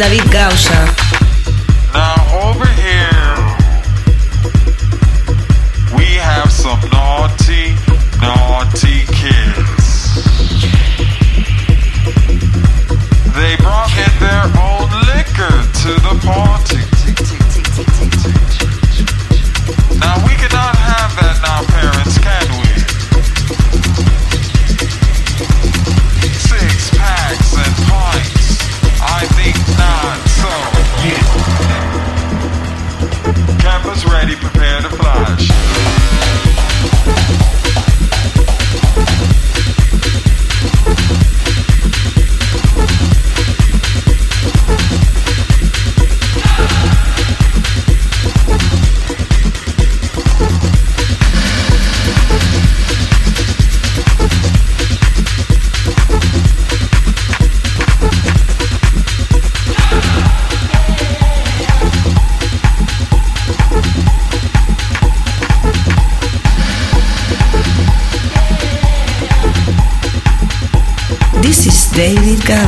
David 0.00 0.30
Gausa. 0.30 0.99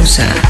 David 0.03 0.41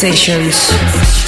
Sensations. 0.00 1.19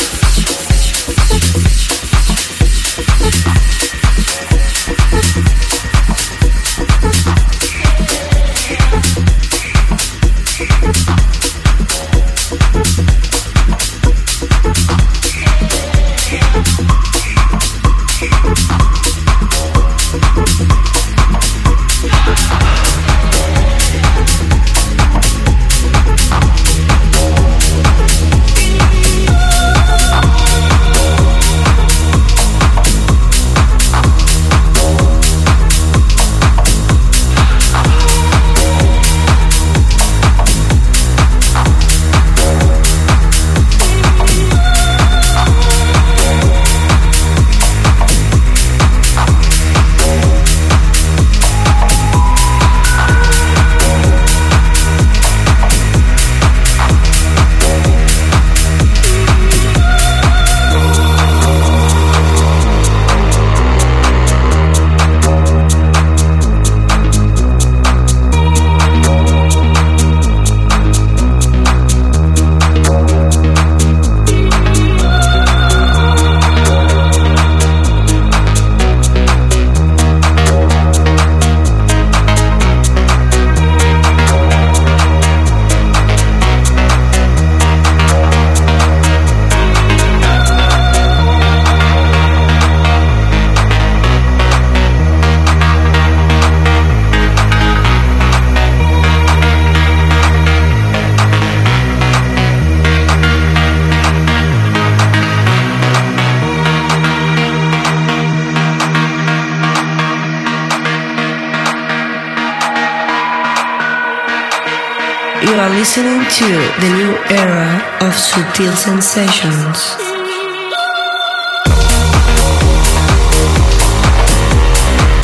Era 117.32 117.98
of 118.00 118.14
Sutil 118.16 118.76
Sensations. 118.76 119.96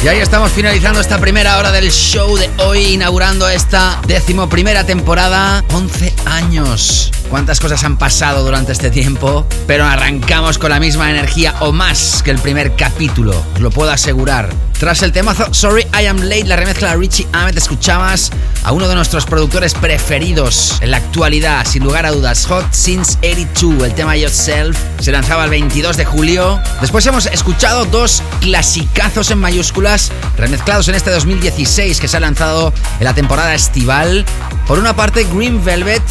Y 0.03 0.09
ahí 0.09 0.21
estamos 0.21 0.53
finalizando 0.53 1.01
esta 1.01 1.19
primera 1.19 1.59
hora 1.59 1.73
del 1.73 1.91
show 1.91 2.37
de 2.37 2.49
hoy, 2.59 2.95
inaugurando 2.95 3.49
esta 3.49 4.01
decimoprimera 4.07 4.85
temporada. 4.85 5.65
11 5.73 6.15
años. 6.25 7.11
Cuántas 7.29 7.61
cosas 7.61 7.85
han 7.85 7.99
pasado 7.99 8.45
durante 8.45 8.73
este 8.73 8.91
tiempo, 8.91 9.47
pero 9.67 9.85
arrancamos 9.85 10.57
con 10.57 10.71
la 10.71 10.81
misma 10.81 11.11
energía 11.11 11.57
o 11.61 11.73
más 11.73 12.23
que 12.23 12.31
el 12.31 12.39
primer 12.39 12.75
capítulo, 12.75 13.35
os 13.55 13.61
lo 13.61 13.71
puedo 13.71 13.91
asegurar. 13.91 14.49
Tras 14.79 15.03
el 15.03 15.11
temazo 15.11 15.53
Sorry 15.53 15.85
I 16.01 16.07
Am 16.07 16.23
Late, 16.23 16.45
la 16.45 16.57
remezcla 16.57 16.91
de 16.91 16.97
Richie 16.97 17.27
Ahmed, 17.33 17.59
escuchabas 17.59 18.31
a 18.65 18.73
uno 18.73 18.89
de 18.89 18.95
nuestros 18.95 19.25
productores 19.25 19.75
preferidos 19.75 20.79
en 20.81 20.91
la 20.91 20.99
actualidad, 20.99 21.67
sin 21.67 21.85
lugar 21.85 22.07
a 22.07 22.11
dudas, 22.11 22.47
Hot 22.47 22.73
Since 22.73 23.19
82, 23.19 23.85
el 23.85 23.95
tema 23.95 24.17
Yourself, 24.17 24.79
se 25.01 25.13
lanzaba 25.13 25.45
el 25.45 25.51
22 25.51 25.97
de 25.97 26.05
julio. 26.05 26.61
Después 26.81 27.07
hemos 27.07 27.27
escuchado 27.27 27.85
dos 27.85 28.23
clasicazos 28.41 29.31
en 29.31 29.39
mayúsculas, 29.39 30.13
remezclados 30.37 30.89
en 30.89 30.95
este 30.95 31.11
2016 31.11 32.01
que 32.01 32.09
se 32.09 32.17
ha 32.17 32.21
lanzado 32.21 32.73
en 32.99 33.05
la 33.05 33.15
temporada 33.15 33.55
estival. 33.55 34.25
Por 34.67 34.79
una 34.79 34.95
parte, 34.95 35.27
Green 35.33 35.65
Velvet, 35.65 36.03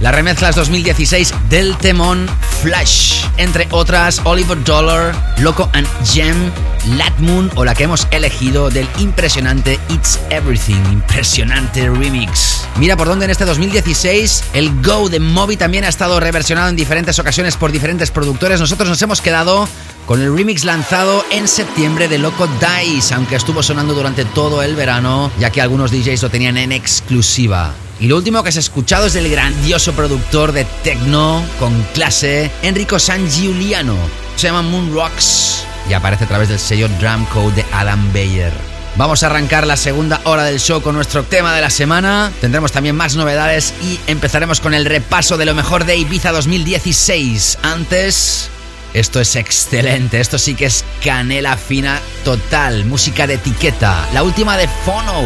la 0.00 0.12
remezcla 0.12 0.50
es 0.50 0.56
2016 0.56 1.32
del 1.48 1.76
temón 1.78 2.28
Flash, 2.62 3.24
entre 3.36 3.66
otras 3.70 4.20
Oliver 4.24 4.62
Dollar, 4.62 5.34
Loco 5.38 5.70
and 5.72 5.88
Gem, 6.04 6.50
Lat 6.90 7.18
Moon 7.18 7.50
o 7.56 7.64
la 7.64 7.74
que 7.74 7.84
hemos 7.84 8.06
elegido 8.10 8.70
del 8.70 8.88
impresionante 8.98 9.78
It's 9.88 10.20
Everything, 10.30 10.80
impresionante 10.92 11.88
remix. 11.88 12.66
Mira 12.76 12.96
por 12.96 13.08
dónde 13.08 13.24
en 13.24 13.30
este 13.30 13.44
2016 13.44 14.44
el 14.54 14.70
Go 14.82 15.08
de 15.08 15.18
Moby 15.18 15.56
también 15.56 15.84
ha 15.84 15.88
estado 15.88 16.20
reversionado 16.20 16.68
en 16.68 16.76
diferentes 16.76 17.18
ocasiones 17.18 17.56
por 17.56 17.72
diferentes 17.72 18.10
productores. 18.10 18.60
Nosotros 18.60 18.88
nos 18.88 19.02
hemos 19.02 19.20
quedado 19.20 19.68
con 20.06 20.22
el 20.22 20.34
remix 20.34 20.64
lanzado 20.64 21.24
en 21.30 21.48
septiembre 21.48 22.06
de 22.06 22.18
Loco 22.18 22.48
Dice, 22.60 23.14
aunque 23.14 23.36
estuvo 23.36 23.62
sonando 23.62 23.94
durante 23.94 24.24
todo 24.24 24.62
el 24.62 24.76
verano, 24.76 25.32
ya 25.40 25.50
que 25.50 25.60
algunos 25.60 25.90
DJs 25.90 26.22
lo 26.22 26.30
tenían 26.30 26.56
en 26.56 26.70
exclusiva. 26.70 27.74
Y 27.98 28.06
lo 28.06 28.16
último 28.16 28.42
que 28.42 28.50
has 28.50 28.56
escuchado 28.56 29.06
es 29.06 29.14
del 29.14 29.28
grandioso 29.28 29.92
productor 29.94 30.52
de 30.52 30.64
techno 30.84 31.42
con 31.58 31.82
clase, 31.94 32.50
Enrico 32.62 32.98
San 32.98 33.28
Giuliano. 33.28 33.96
Se 34.36 34.48
llama 34.48 34.62
Moon 34.62 34.92
Rocks 34.92 35.66
y 35.88 35.92
aparece 35.92 36.24
a 36.24 36.28
través 36.28 36.48
del 36.48 36.58
sello 36.58 36.88
Drum 37.00 37.24
Code 37.26 37.56
de 37.56 37.66
Adam 37.72 38.12
Bayer. 38.12 38.52
Vamos 38.96 39.22
a 39.22 39.26
arrancar 39.26 39.66
la 39.66 39.76
segunda 39.76 40.22
hora 40.24 40.44
del 40.44 40.58
show 40.58 40.80
con 40.80 40.94
nuestro 40.94 41.22
tema 41.22 41.54
de 41.54 41.60
la 41.60 41.68
semana. 41.68 42.32
Tendremos 42.40 42.72
también 42.72 42.96
más 42.96 43.14
novedades 43.14 43.74
y 43.82 44.00
empezaremos 44.06 44.60
con 44.60 44.72
el 44.72 44.86
repaso 44.86 45.36
de 45.36 45.44
lo 45.44 45.54
mejor 45.54 45.84
de 45.84 45.96
Ibiza 45.96 46.32
2016. 46.32 47.58
Antes, 47.62 48.48
esto 48.94 49.20
es 49.20 49.36
excelente, 49.36 50.18
esto 50.18 50.38
sí 50.38 50.54
que 50.54 50.64
es 50.64 50.82
canela 51.04 51.58
fina 51.58 52.00
total, 52.24 52.86
música 52.86 53.26
de 53.26 53.34
etiqueta. 53.34 54.08
La 54.14 54.22
última 54.22 54.56
de 54.56 54.66
Fono 54.66 55.22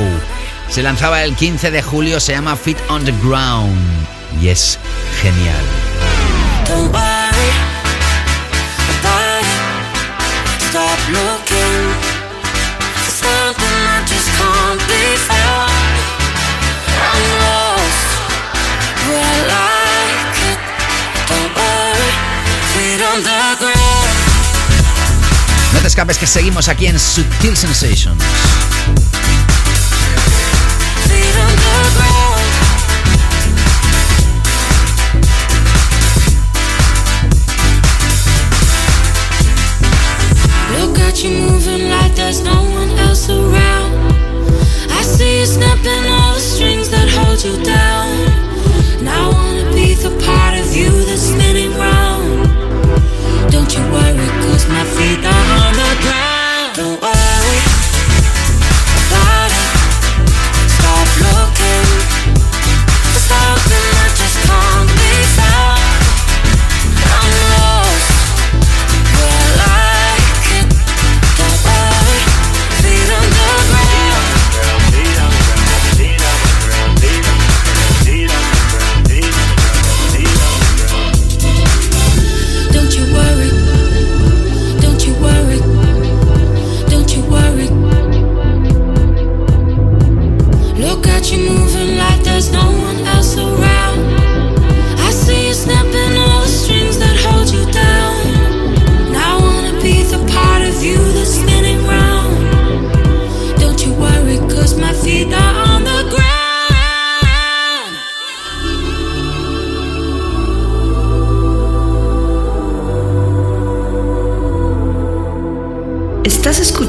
se 0.69 0.83
lanzaba 0.83 1.23
el 1.23 1.37
15 1.37 1.71
de 1.71 1.81
julio, 1.81 2.19
se 2.19 2.33
llama 2.33 2.57
Fit 2.57 2.79
on 2.89 3.05
the 3.05 3.15
Ground 3.23 3.79
y 4.43 4.49
es 4.49 4.81
genial. 5.23 5.90
No 25.73 25.81
te 25.81 25.89
escapes 25.89 26.19
que 26.19 26.27
seguimos 26.27 26.69
aquí 26.69 26.87
en 26.87 26.99
Sutil 27.01 27.57
Sensations. 27.57 28.23
Moving 41.23 41.91
like 41.91 42.15
there's 42.15 42.43
no 42.43 42.63
one 42.73 42.89
else 42.99 43.29
around. 43.29 43.93
I 44.89 45.03
see 45.03 45.41
you 45.41 45.45
snapping 45.45 46.07
all 46.09 46.33
the 46.33 46.41
strings 46.41 46.89
that 46.89 47.11
hold 47.11 47.45
you 47.45 47.63
down. 47.63 48.09
And 48.99 49.07
I 49.07 49.29
wanna 49.29 49.71
be 49.75 49.93
the 49.93 50.09
part 50.25 50.40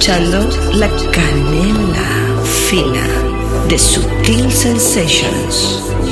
escuchando 0.01 0.49
La 0.77 0.89
Canela 1.11 2.43
Fina 2.43 3.05
de 3.69 3.77
Sutil 3.77 4.51
Sensations. 4.51 6.10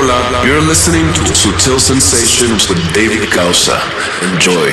Hola. 0.00 0.46
You're 0.46 0.60
listening 0.60 1.12
to 1.12 1.22
Sutil 1.34 1.80
Sensations 1.80 2.68
with 2.68 2.78
David 2.94 3.32
Gausa. 3.32 3.82
Enjoy. 4.22 4.70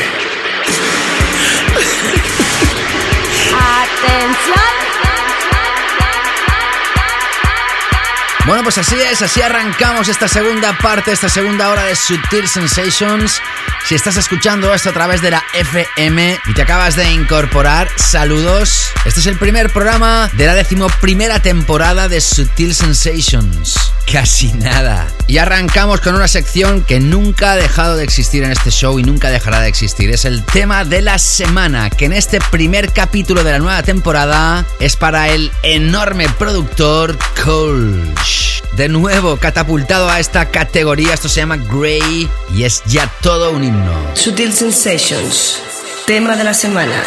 Bueno, 8.46 8.62
pues 8.62 8.78
así 8.78 8.96
es, 8.96 9.24
así 9.24 9.42
arrancamos 9.42 10.08
esta 10.08 10.28
segunda 10.28 10.78
parte, 10.78 11.12
esta 11.12 11.30
segunda 11.30 11.68
hora 11.70 11.86
de 11.86 11.96
Sutil 11.96 12.48
Sensations. 12.48 13.42
Si 13.88 13.96
estás 13.96 14.18
escuchando 14.18 14.72
esto 14.72 14.92
a 14.92 14.94
través 14.94 15.24
de 15.24 15.32
la 15.32 15.44
FM 15.54 16.40
y 16.48 16.54
te 16.54 16.62
acabas 16.62 16.96
de 16.96 17.12
incorporar, 17.12 17.88
saludos. 17.98 18.92
Este 19.04 19.20
es 19.20 19.26
el 19.26 19.40
primer 19.40 19.72
programa 19.72 20.30
de 20.34 20.46
la 20.46 20.54
decimoprimera 20.54 21.40
temporada 21.40 22.08
de 22.08 22.22
Sutil 22.22 22.76
Sensations. 22.76 23.76
Casi 24.12 24.54
nada. 24.54 25.08
Y 25.28 25.40
arrancamos 25.40 26.02
con 26.02 26.16
una 26.16 26.28
sección 26.28 26.84
que 26.84 27.00
nunca 27.00 27.54
ha 27.54 27.56
dejado 27.56 27.96
de 27.96 28.04
existir 28.04 28.44
en 28.44 28.52
este 28.52 28.70
show 28.70 29.00
y 29.00 29.04
nunca 29.04 29.30
dejará 29.30 29.60
de 29.60 29.68
existir. 29.68 30.12
Es 30.12 30.26
el 30.26 30.46
tema 30.46 30.86
de 30.86 31.02
la 31.02 31.18
semana, 31.18 31.90
que 31.90 32.06
en 32.06 32.14
este 32.14 32.40
primer 32.52 32.94
capítulo 32.94 33.44
de 33.44 33.52
la 33.52 33.60
nueva 33.60 33.82
temporada 33.82 34.66
es 34.80 34.96
para 34.96 35.30
el 35.30 35.52
enorme 35.64 36.30
productor 36.30 37.18
Colch. 37.44 38.35
De 38.76 38.90
nuevo, 38.90 39.38
catapultado 39.38 40.10
a 40.10 40.20
esta 40.20 40.52
categoría, 40.52 41.14
esto 41.14 41.30
se 41.30 41.40
llama 41.40 41.56
Grey 41.56 42.30
y 42.54 42.64
es 42.64 42.84
ya 42.86 43.10
todo 43.22 43.52
un 43.52 43.64
himno. 43.64 43.94
Sutil 44.16 44.52
Sensations, 44.52 45.62
tema 46.06 46.36
de 46.36 46.44
la 46.44 46.54
semana. 46.54 47.02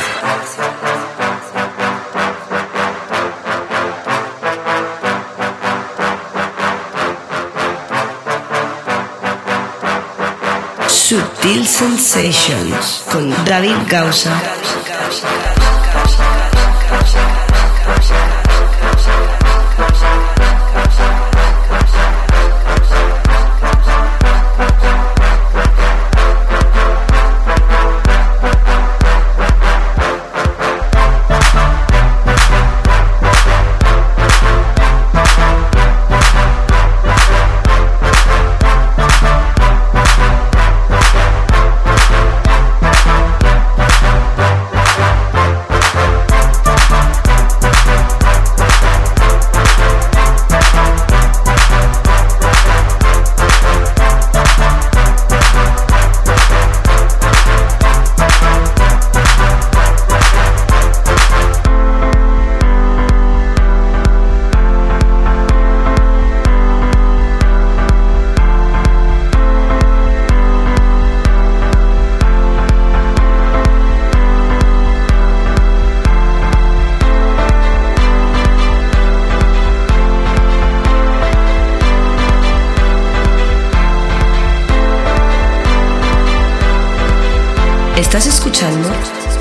Sutil 10.88 11.66
Sensations 11.66 13.02
con 13.12 13.44
David 13.44 13.76
Gausa. 13.88 14.40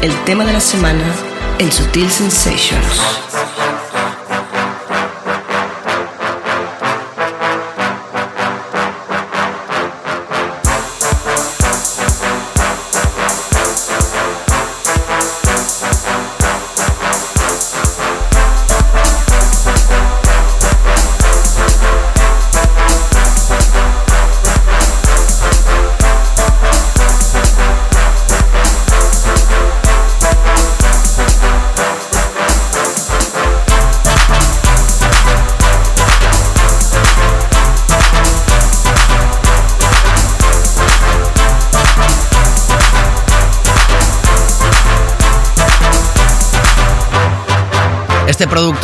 El 0.02 0.14
tema 0.26 0.46
de 0.46 0.54
la 0.54 0.60
semana 0.60 1.04
en 1.60 1.72
Sutil 1.72 2.10
Sensations. 2.10 3.27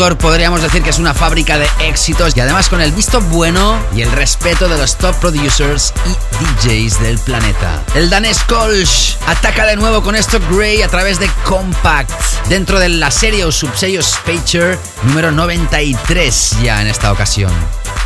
Podríamos 0.03 0.61
decir 0.61 0.83
que 0.83 0.89
es 0.89 0.99
una 0.99 1.13
fábrica 1.13 1.57
de 1.57 1.65
éxitos 1.79 2.35
y 2.35 2.41
además 2.41 2.67
con 2.67 2.81
el 2.81 2.91
visto 2.91 3.21
bueno 3.21 3.79
y 3.95 4.01
el 4.01 4.11
respeto 4.11 4.67
de 4.67 4.77
los 4.77 4.97
top 4.97 5.15
producers 5.15 5.93
y 6.05 6.67
DJs 6.67 6.99
del 6.99 7.19
planeta. 7.19 7.81
El 7.95 8.09
danés 8.09 8.43
Kolsch 8.43 9.15
ataca 9.27 9.65
de 9.65 9.77
nuevo 9.77 10.03
con 10.03 10.17
esto 10.17 10.41
Grey 10.51 10.81
a 10.81 10.89
través 10.89 11.19
de 11.19 11.29
Compact 11.45 12.11
dentro 12.49 12.79
de 12.79 12.89
la 12.89 13.11
serie 13.11 13.45
o 13.45 13.51
subsello 13.53 14.03
Spacer 14.03 14.77
número 15.03 15.31
93 15.31 16.57
ya 16.61 16.81
en 16.81 16.87
esta 16.87 17.09
ocasión. 17.13 17.53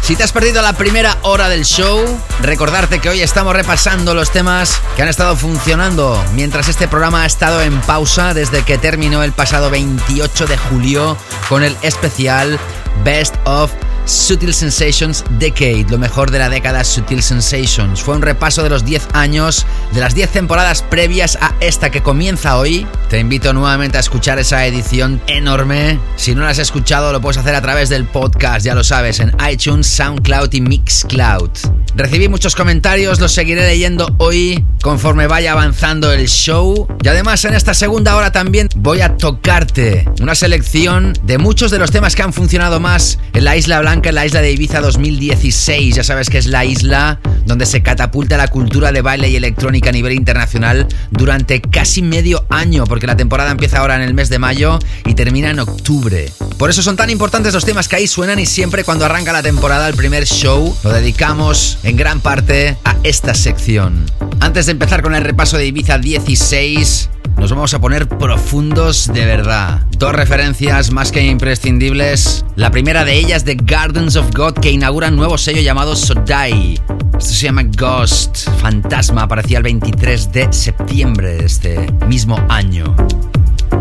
Si 0.01 0.15
te 0.15 0.23
has 0.23 0.31
perdido 0.31 0.61
la 0.61 0.73
primera 0.73 1.17
hora 1.23 1.49
del 1.49 1.65
show, 1.65 2.03
recordarte 2.41 2.99
que 2.99 3.09
hoy 3.09 3.21
estamos 3.21 3.53
repasando 3.53 4.13
los 4.13 4.31
temas 4.31 4.79
que 4.95 5.01
han 5.01 5.09
estado 5.09 5.35
funcionando 5.35 6.23
mientras 6.33 6.69
este 6.69 6.87
programa 6.87 7.23
ha 7.23 7.25
estado 7.25 7.61
en 7.61 7.81
pausa 7.81 8.33
desde 8.33 8.63
que 8.63 8.77
terminó 8.77 9.23
el 9.23 9.33
pasado 9.33 9.69
28 9.69 10.47
de 10.47 10.57
julio 10.57 11.17
con 11.49 11.63
el 11.63 11.75
especial 11.81 12.57
Best 13.03 13.35
of 13.45 13.71
Sutil 14.07 14.53
Sensations 14.53 15.25
Decade, 15.37 15.85
lo 15.89 15.97
mejor 15.97 16.31
de 16.31 16.39
la 16.39 16.49
década 16.49 16.83
Sutil 16.85 17.21
Sensations. 17.21 18.01
Fue 18.01 18.15
un 18.15 18.21
repaso 18.21 18.63
de 18.63 18.69
los 18.69 18.85
10 18.85 19.09
años, 19.13 19.65
de 19.91 19.99
las 19.99 20.15
10 20.15 20.29
temporadas 20.29 20.81
previas 20.81 21.37
a 21.41 21.53
esta 21.59 21.91
que 21.91 22.01
comienza 22.01 22.57
hoy. 22.57 22.87
Te 23.09 23.19
invito 23.19 23.51
nuevamente 23.51 23.97
a 23.97 23.99
escuchar 23.99 24.39
esa 24.39 24.65
edición 24.65 25.21
enorme. 25.27 25.99
Si 26.15 26.33
no 26.33 26.43
la 26.43 26.49
has 26.49 26.59
escuchado, 26.59 27.11
lo 27.11 27.19
puedes 27.19 27.37
hacer 27.37 27.53
a 27.55 27.61
través 27.61 27.89
del 27.89 28.05
podcast, 28.05 28.65
ya 28.65 28.75
lo 28.75 28.83
sabes, 28.85 29.19
en 29.19 29.35
iTunes, 29.51 29.87
SoundCloud 29.87 30.53
y 30.53 30.61
Mixcloud. 30.61 31.51
Recibí 31.95 32.29
muchos 32.29 32.55
comentarios, 32.55 33.19
los 33.19 33.31
seguiré 33.31 33.65
leyendo 33.65 34.07
hoy 34.19 34.63
conforme 34.83 35.27
vaya 35.27 35.53
avanzando 35.53 36.13
el 36.13 36.27
show. 36.27 36.87
Y 37.03 37.07
además 37.07 37.43
en 37.45 37.55
esta 37.55 37.73
segunda 37.73 38.15
hora 38.15 38.31
también 38.31 38.69
voy 38.75 39.01
a 39.01 39.17
tocarte 39.17 40.07
una 40.21 40.35
selección 40.35 41.13
de 41.23 41.39
muchos 41.39 41.71
de 41.71 41.79
los 41.79 41.91
temas 41.91 42.15
que 42.15 42.21
han 42.21 42.33
funcionado 42.33 42.79
más 42.79 43.17
en 43.33 43.45
la 43.45 43.57
Isla 43.57 43.79
Blanca, 43.81 43.96
en 44.05 44.15
la 44.15 44.25
isla 44.25 44.41
de 44.41 44.51
Ibiza 44.51 44.79
2016. 44.79 45.95
Ya 45.95 46.03
sabes 46.03 46.29
que 46.29 46.37
es 46.37 46.45
la 46.45 46.65
isla 46.65 47.19
donde 47.45 47.65
se 47.65 47.81
catapulta 47.81 48.37
la 48.37 48.47
cultura 48.47 48.91
de 48.91 49.01
baile 49.01 49.29
y 49.29 49.35
electrónica 49.35 49.89
a 49.89 49.91
nivel 49.91 50.13
internacional 50.13 50.87
durante 51.11 51.61
casi 51.61 52.01
medio 52.01 52.45
año, 52.49 52.85
porque 52.85 53.07
la 53.07 53.17
temporada 53.17 53.51
empieza 53.51 53.79
ahora 53.79 53.95
en 53.95 54.01
el 54.01 54.13
mes 54.13 54.29
de 54.29 54.39
mayo 54.39 54.79
y 55.05 55.15
termina 55.15 55.49
en 55.49 55.59
octubre. 55.59 56.31
Por 56.57 56.69
eso 56.69 56.83
son 56.83 56.95
tan 56.95 57.09
importantes 57.09 57.53
los 57.53 57.65
temas 57.65 57.87
que 57.87 57.95
ahí 57.95 58.07
suenan 58.07 58.39
y 58.39 58.45
siempre 58.45 58.83
cuando 58.83 59.05
arranca 59.05 59.33
la 59.33 59.43
temporada, 59.43 59.87
el 59.87 59.95
primer 59.95 60.25
show, 60.25 60.75
lo 60.83 60.91
dedicamos 60.91 61.79
en 61.83 61.97
gran 61.97 62.19
parte 62.19 62.77
a 62.83 62.95
esta 63.03 63.33
sección. 63.33 64.05
Antes 64.39 64.67
de 64.67 64.73
empezar 64.73 65.01
con 65.01 65.15
el 65.15 65.23
repaso 65.23 65.57
de 65.57 65.65
Ibiza 65.65 65.97
16, 65.97 67.09
nos 67.37 67.51
vamos 67.51 67.73
a 67.75 67.79
poner 67.79 68.07
profundos 68.07 69.11
de 69.13 69.25
verdad. 69.25 69.85
Dos 69.97 70.13
referencias 70.13 70.91
más 70.91 71.11
que 71.11 71.23
imprescindibles. 71.23 72.43
La 72.55 72.71
primera 72.71 73.05
de 73.05 73.13
ellas 73.13 73.45
de 73.45 73.55
Gardens 73.87 74.17
of 74.17 74.29
God 74.35 74.55
que 74.55 74.69
inaugura 74.69 75.07
un 75.07 75.15
nuevo 75.15 75.37
sello 75.37 75.61
llamado 75.61 75.95
Sodai. 75.95 76.73
Esto 77.17 77.33
se 77.33 77.45
llama 77.45 77.63
Ghost. 77.63 78.49
Fantasma 78.59 79.21
aparecía 79.21 79.59
el 79.59 79.63
23 79.63 80.29
de 80.33 80.51
septiembre 80.51 81.35
de 81.35 81.45
este 81.45 81.91
mismo 82.05 82.37
año. 82.49 82.93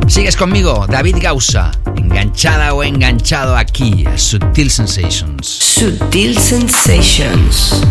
Sigues 0.07 0.37
conmigo, 0.37 0.87
David 0.89 1.17
Gausa, 1.21 1.73
enganchada 1.97 2.73
o 2.73 2.85
enganchado 2.85 3.57
aquí 3.57 4.07
a 4.07 4.17
Sutil 4.17 4.71
Sensations. 4.71 5.45
Sutil 5.45 6.39
Sensations. 6.39 7.83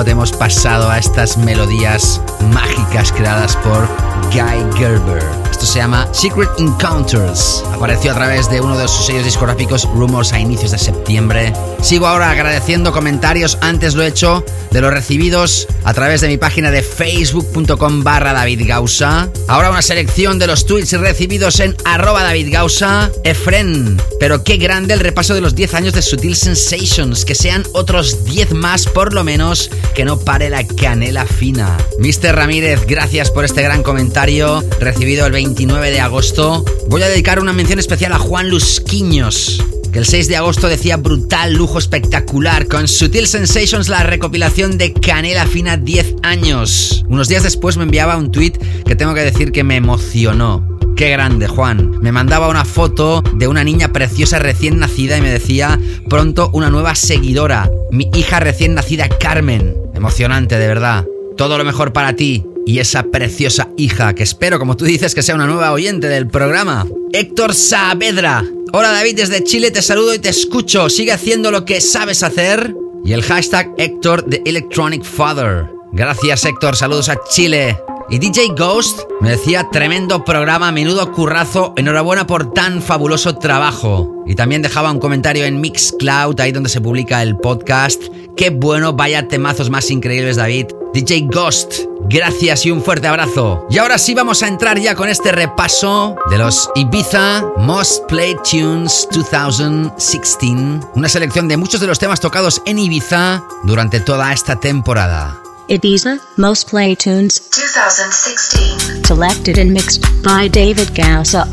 Hemos 0.00 0.32
pasado 0.32 0.90
a 0.90 0.98
estas 0.98 1.36
melodías 1.36 2.20
mágicas 2.52 3.12
creadas 3.12 3.56
por 3.56 3.86
Guy 4.32 4.78
Gerber 4.78 5.42
se 5.66 5.78
llama 5.78 6.08
Secret 6.12 6.50
Encounters. 6.58 7.64
Apareció 7.72 8.10
a 8.10 8.14
través 8.14 8.50
de 8.50 8.60
uno 8.60 8.76
de 8.76 8.88
sus 8.88 9.06
sellos 9.06 9.24
discográficos 9.24 9.88
Rumors 9.94 10.32
a 10.32 10.40
inicios 10.40 10.72
de 10.72 10.78
septiembre. 10.78 11.52
Sigo 11.82 12.06
ahora 12.06 12.30
agradeciendo 12.30 12.92
comentarios, 12.92 13.58
antes 13.60 13.94
lo 13.94 14.02
he 14.02 14.08
hecho, 14.08 14.44
de 14.70 14.80
los 14.80 14.92
recibidos 14.92 15.68
a 15.84 15.92
través 15.92 16.20
de 16.20 16.28
mi 16.28 16.38
página 16.38 16.70
de 16.70 16.82
facebook.com 16.82 18.02
barra 18.02 18.32
David 18.32 18.62
Gausa. 18.66 19.30
Ahora 19.48 19.70
una 19.70 19.82
selección 19.82 20.38
de 20.38 20.46
los 20.46 20.64
tweets 20.64 20.92
recibidos 20.98 21.60
en 21.60 21.76
arroba 21.84 22.22
David 22.22 22.48
Gausa. 22.50 23.10
Efren, 23.24 24.00
pero 24.18 24.42
qué 24.44 24.56
grande 24.56 24.94
el 24.94 25.00
repaso 25.00 25.34
de 25.34 25.40
los 25.40 25.54
10 25.54 25.74
años 25.74 25.92
de 25.92 26.02
Sutil 26.02 26.36
Sensations. 26.36 27.24
Que 27.24 27.34
sean 27.34 27.64
otros 27.72 28.24
10 28.24 28.52
más 28.54 28.86
por 28.86 29.12
lo 29.12 29.22
menos, 29.22 29.70
que 29.94 30.04
no 30.04 30.18
pare 30.18 30.50
la 30.50 30.66
canela 30.66 31.26
fina. 31.26 31.76
Mr. 31.98 32.34
Ramírez, 32.34 32.86
gracias 32.86 33.30
por 33.30 33.44
este 33.44 33.62
gran 33.62 33.82
comentario 33.82 34.64
recibido 34.80 35.26
el 35.26 35.32
20 35.32 35.52
29 35.52 35.90
de 35.90 36.00
agosto, 36.00 36.64
voy 36.88 37.02
a 37.02 37.08
dedicar 37.08 37.38
una 37.38 37.52
mención 37.52 37.78
especial 37.78 38.12
a 38.12 38.18
Juan 38.18 38.48
Lusquiños, 38.48 39.62
que 39.92 39.98
el 39.98 40.06
6 40.06 40.28
de 40.28 40.36
agosto 40.36 40.68
decía 40.68 40.96
brutal, 40.96 41.52
lujo 41.52 41.78
espectacular, 41.78 42.66
con 42.66 42.88
Sutil 42.88 43.26
Sensations 43.26 43.90
la 43.90 44.02
recopilación 44.02 44.78
de 44.78 44.94
Canela 44.94 45.46
Fina 45.46 45.76
10 45.76 46.16
años. 46.22 47.04
Unos 47.08 47.28
días 47.28 47.42
después 47.42 47.76
me 47.76 47.84
enviaba 47.84 48.16
un 48.16 48.32
tweet 48.32 48.52
que 48.86 48.96
tengo 48.96 49.12
que 49.12 49.20
decir 49.20 49.52
que 49.52 49.64
me 49.64 49.76
emocionó. 49.76 50.66
Qué 50.96 51.10
grande, 51.10 51.46
Juan. 51.46 52.00
Me 52.00 52.10
mandaba 52.10 52.48
una 52.48 52.64
foto 52.64 53.22
de 53.34 53.48
una 53.48 53.64
niña 53.64 53.92
preciosa 53.92 54.38
recién 54.38 54.78
nacida 54.78 55.18
y 55.18 55.20
me 55.20 55.30
decía, 55.30 55.78
pronto 56.08 56.50
una 56.54 56.70
nueva 56.70 56.94
seguidora, 56.94 57.70
mi 57.90 58.10
hija 58.14 58.40
recién 58.40 58.74
nacida 58.74 59.08
Carmen. 59.08 59.76
Emocionante, 59.94 60.58
de 60.58 60.68
verdad. 60.68 61.06
Todo 61.36 61.58
lo 61.58 61.64
mejor 61.64 61.92
para 61.92 62.16
ti 62.16 62.44
y 62.64 62.78
esa 62.78 63.04
preciosa 63.04 63.68
hija 63.76 64.14
que 64.14 64.22
espero, 64.22 64.58
como 64.58 64.76
tú 64.76 64.86
dices, 64.86 65.14
que 65.14 65.22
sea 65.22 65.34
una 65.34 65.46
nueva 65.46 65.72
oyente 65.72 66.08
del 66.08 66.28
programa. 66.28 66.86
Héctor 67.12 67.52
Saavedra. 67.52 68.44
Hola 68.74 68.90
David, 68.90 69.16
desde 69.16 69.44
Chile 69.44 69.70
te 69.70 69.82
saludo 69.82 70.14
y 70.14 70.18
te 70.18 70.30
escucho. 70.30 70.88
Sigue 70.88 71.12
haciendo 71.12 71.50
lo 71.50 71.66
que 71.66 71.82
sabes 71.82 72.22
hacer. 72.22 72.74
Y 73.04 73.12
el 73.12 73.22
hashtag 73.22 73.70
Héctor 73.76 74.24
de 74.24 74.40
Electronic 74.46 75.04
Father. 75.04 75.66
Gracias 75.92 76.46
Héctor, 76.46 76.74
saludos 76.74 77.10
a 77.10 77.18
Chile. 77.28 77.78
Y 78.08 78.18
DJ 78.18 78.54
Ghost 78.56 79.00
me 79.20 79.28
decía 79.28 79.68
tremendo 79.70 80.24
programa, 80.24 80.72
menudo 80.72 81.12
currazo, 81.12 81.74
enhorabuena 81.76 82.26
por 82.26 82.54
tan 82.54 82.80
fabuloso 82.80 83.36
trabajo. 83.36 84.24
Y 84.26 84.36
también 84.36 84.62
dejaba 84.62 84.90
un 84.90 85.00
comentario 85.00 85.44
en 85.44 85.60
Mixcloud, 85.60 86.40
ahí 86.40 86.52
donde 86.52 86.70
se 86.70 86.80
publica 86.80 87.22
el 87.22 87.36
podcast. 87.36 88.02
Qué 88.38 88.48
bueno, 88.48 88.94
vaya 88.94 89.28
temazos 89.28 89.68
más 89.68 89.90
increíbles 89.90 90.36
David. 90.36 90.68
DJ 90.94 91.26
Ghost, 91.32 91.72
gracias 92.02 92.66
y 92.66 92.70
un 92.70 92.82
fuerte 92.82 93.06
abrazo. 93.08 93.66
Y 93.70 93.78
ahora 93.78 93.96
sí 93.96 94.14
vamos 94.14 94.42
a 94.42 94.48
entrar 94.48 94.78
ya 94.78 94.94
con 94.94 95.08
este 95.08 95.32
repaso 95.32 96.16
de 96.30 96.36
los 96.36 96.68
Ibiza 96.74 97.44
Most 97.56 98.04
Played 98.08 98.36
Tunes 98.50 99.08
2016, 99.10 100.84
una 100.94 101.08
selección 101.08 101.48
de 101.48 101.56
muchos 101.56 101.80
de 101.80 101.86
los 101.86 101.98
temas 101.98 102.20
tocados 102.20 102.60
en 102.66 102.78
Ibiza 102.78 103.42
durante 103.64 104.00
toda 104.00 104.32
esta 104.32 104.60
temporada. 104.60 105.38
Ibiza 105.68 106.18
Most 106.36 106.68
Play 106.68 106.94
Tunes 106.96 107.40
2016. 107.50 109.06
selected 109.06 109.58
and 109.58 109.72
mixed 109.72 110.02
by 110.22 110.48
David 110.48 110.94
Gausa. 110.94 111.48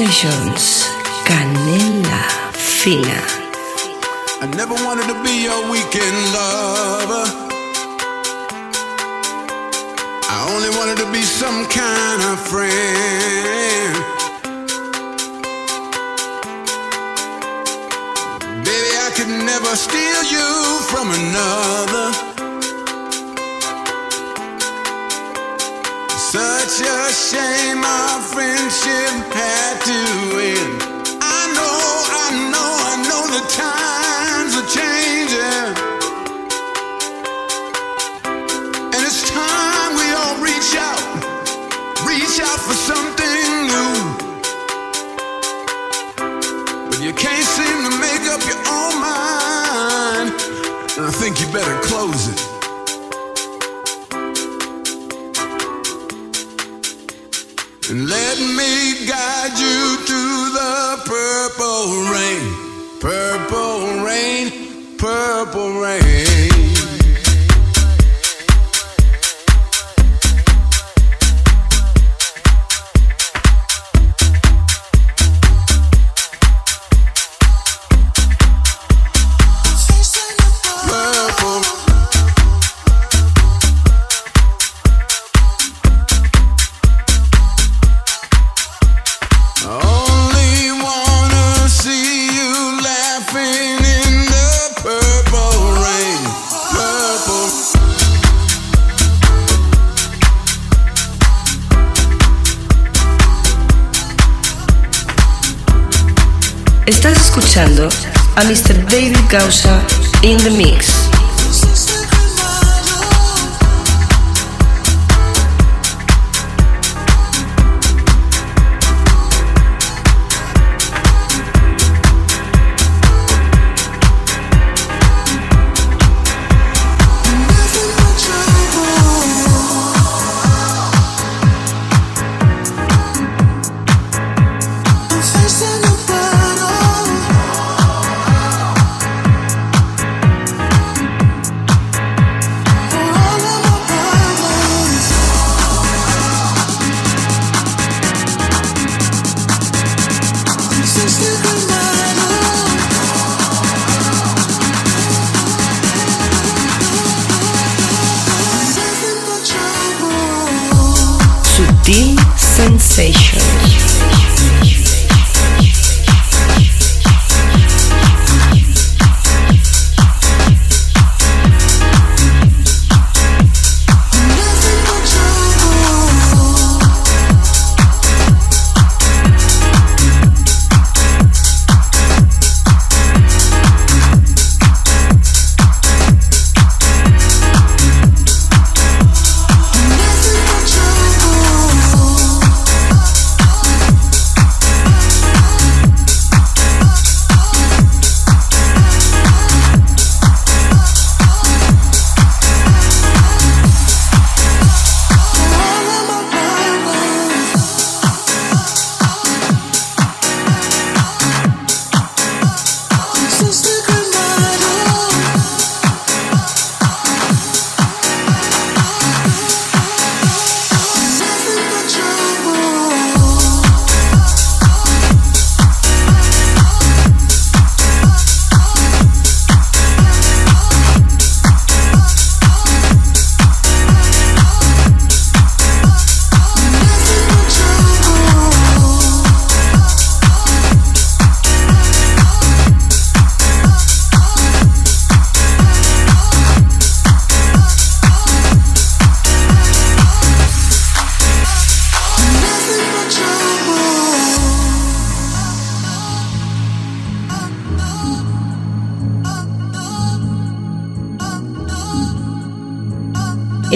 Sutil 0.00 0.49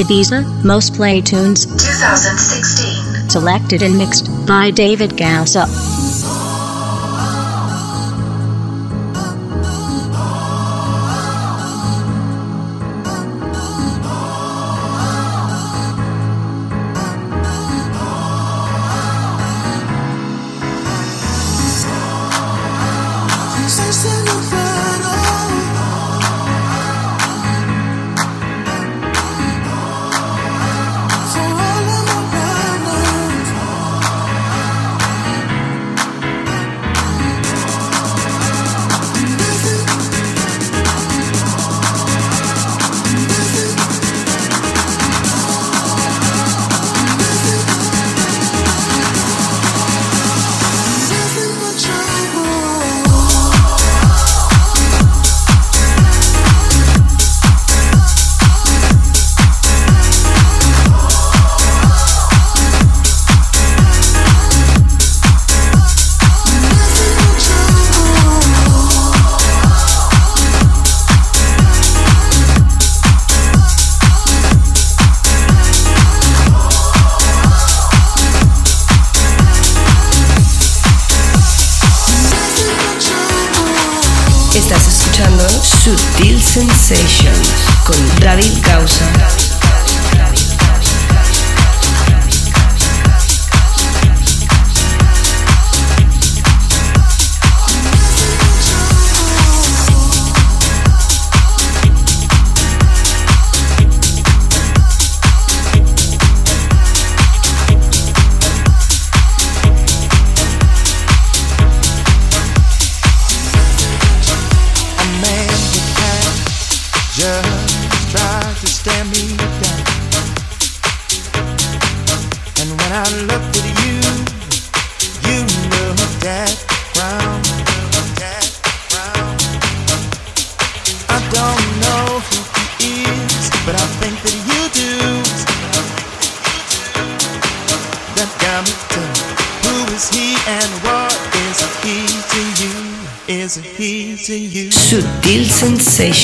Ibiza, 0.04 0.44
most 0.62 0.92
play 0.94 1.22
tunes. 1.22 1.64
2016. 1.64 3.30
Selected 3.30 3.82
and 3.82 3.96
mixed 3.96 4.28
by 4.46 4.70
David 4.70 5.16
Galsup. 5.16 5.83
Sutil 86.14 86.40
Sensations 86.40 87.66
con 87.84 87.96
David 88.20 88.64
Gausa. 88.64 89.43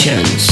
emotions. 0.06 0.49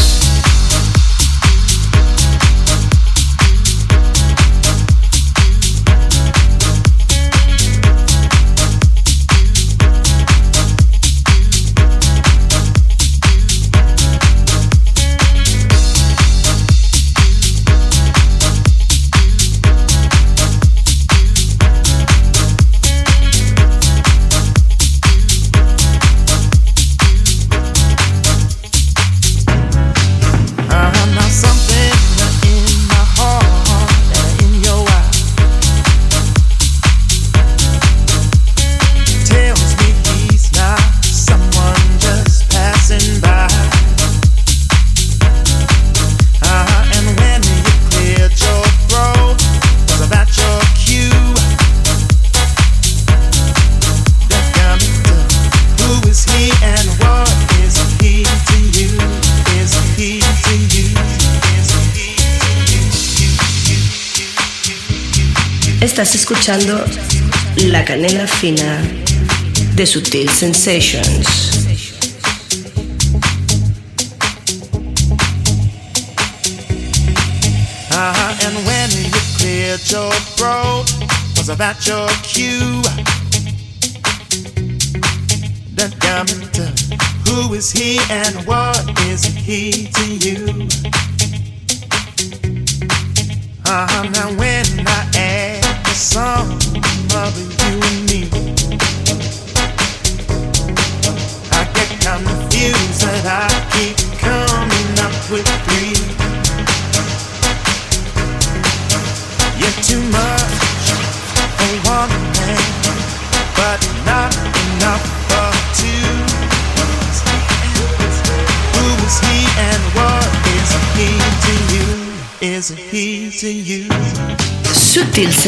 Escuchando 66.49 66.83
La 67.66 67.85
Canela 67.85 68.27
Fina 68.27 68.83
de 69.75 69.87
Sutil 69.87 70.31
Sensations. 70.31 71.27
Uh-huh, 77.91 78.47
and 78.47 78.57
when 78.66 78.91
you 78.93 79.11
your 79.91 80.12
throat, 80.37 80.87
was 81.37 81.49
that 81.49 81.87
your 81.87 82.09
cue? 82.23 82.83
Me 86.19 86.47
to 86.53 86.62
who 87.27 87.55
is 87.55 87.70
he 87.70 88.01
and 88.11 88.35
what 88.45 88.77
is 89.07 89.25
he 89.25 89.88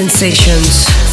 Sensations. 0.08 1.09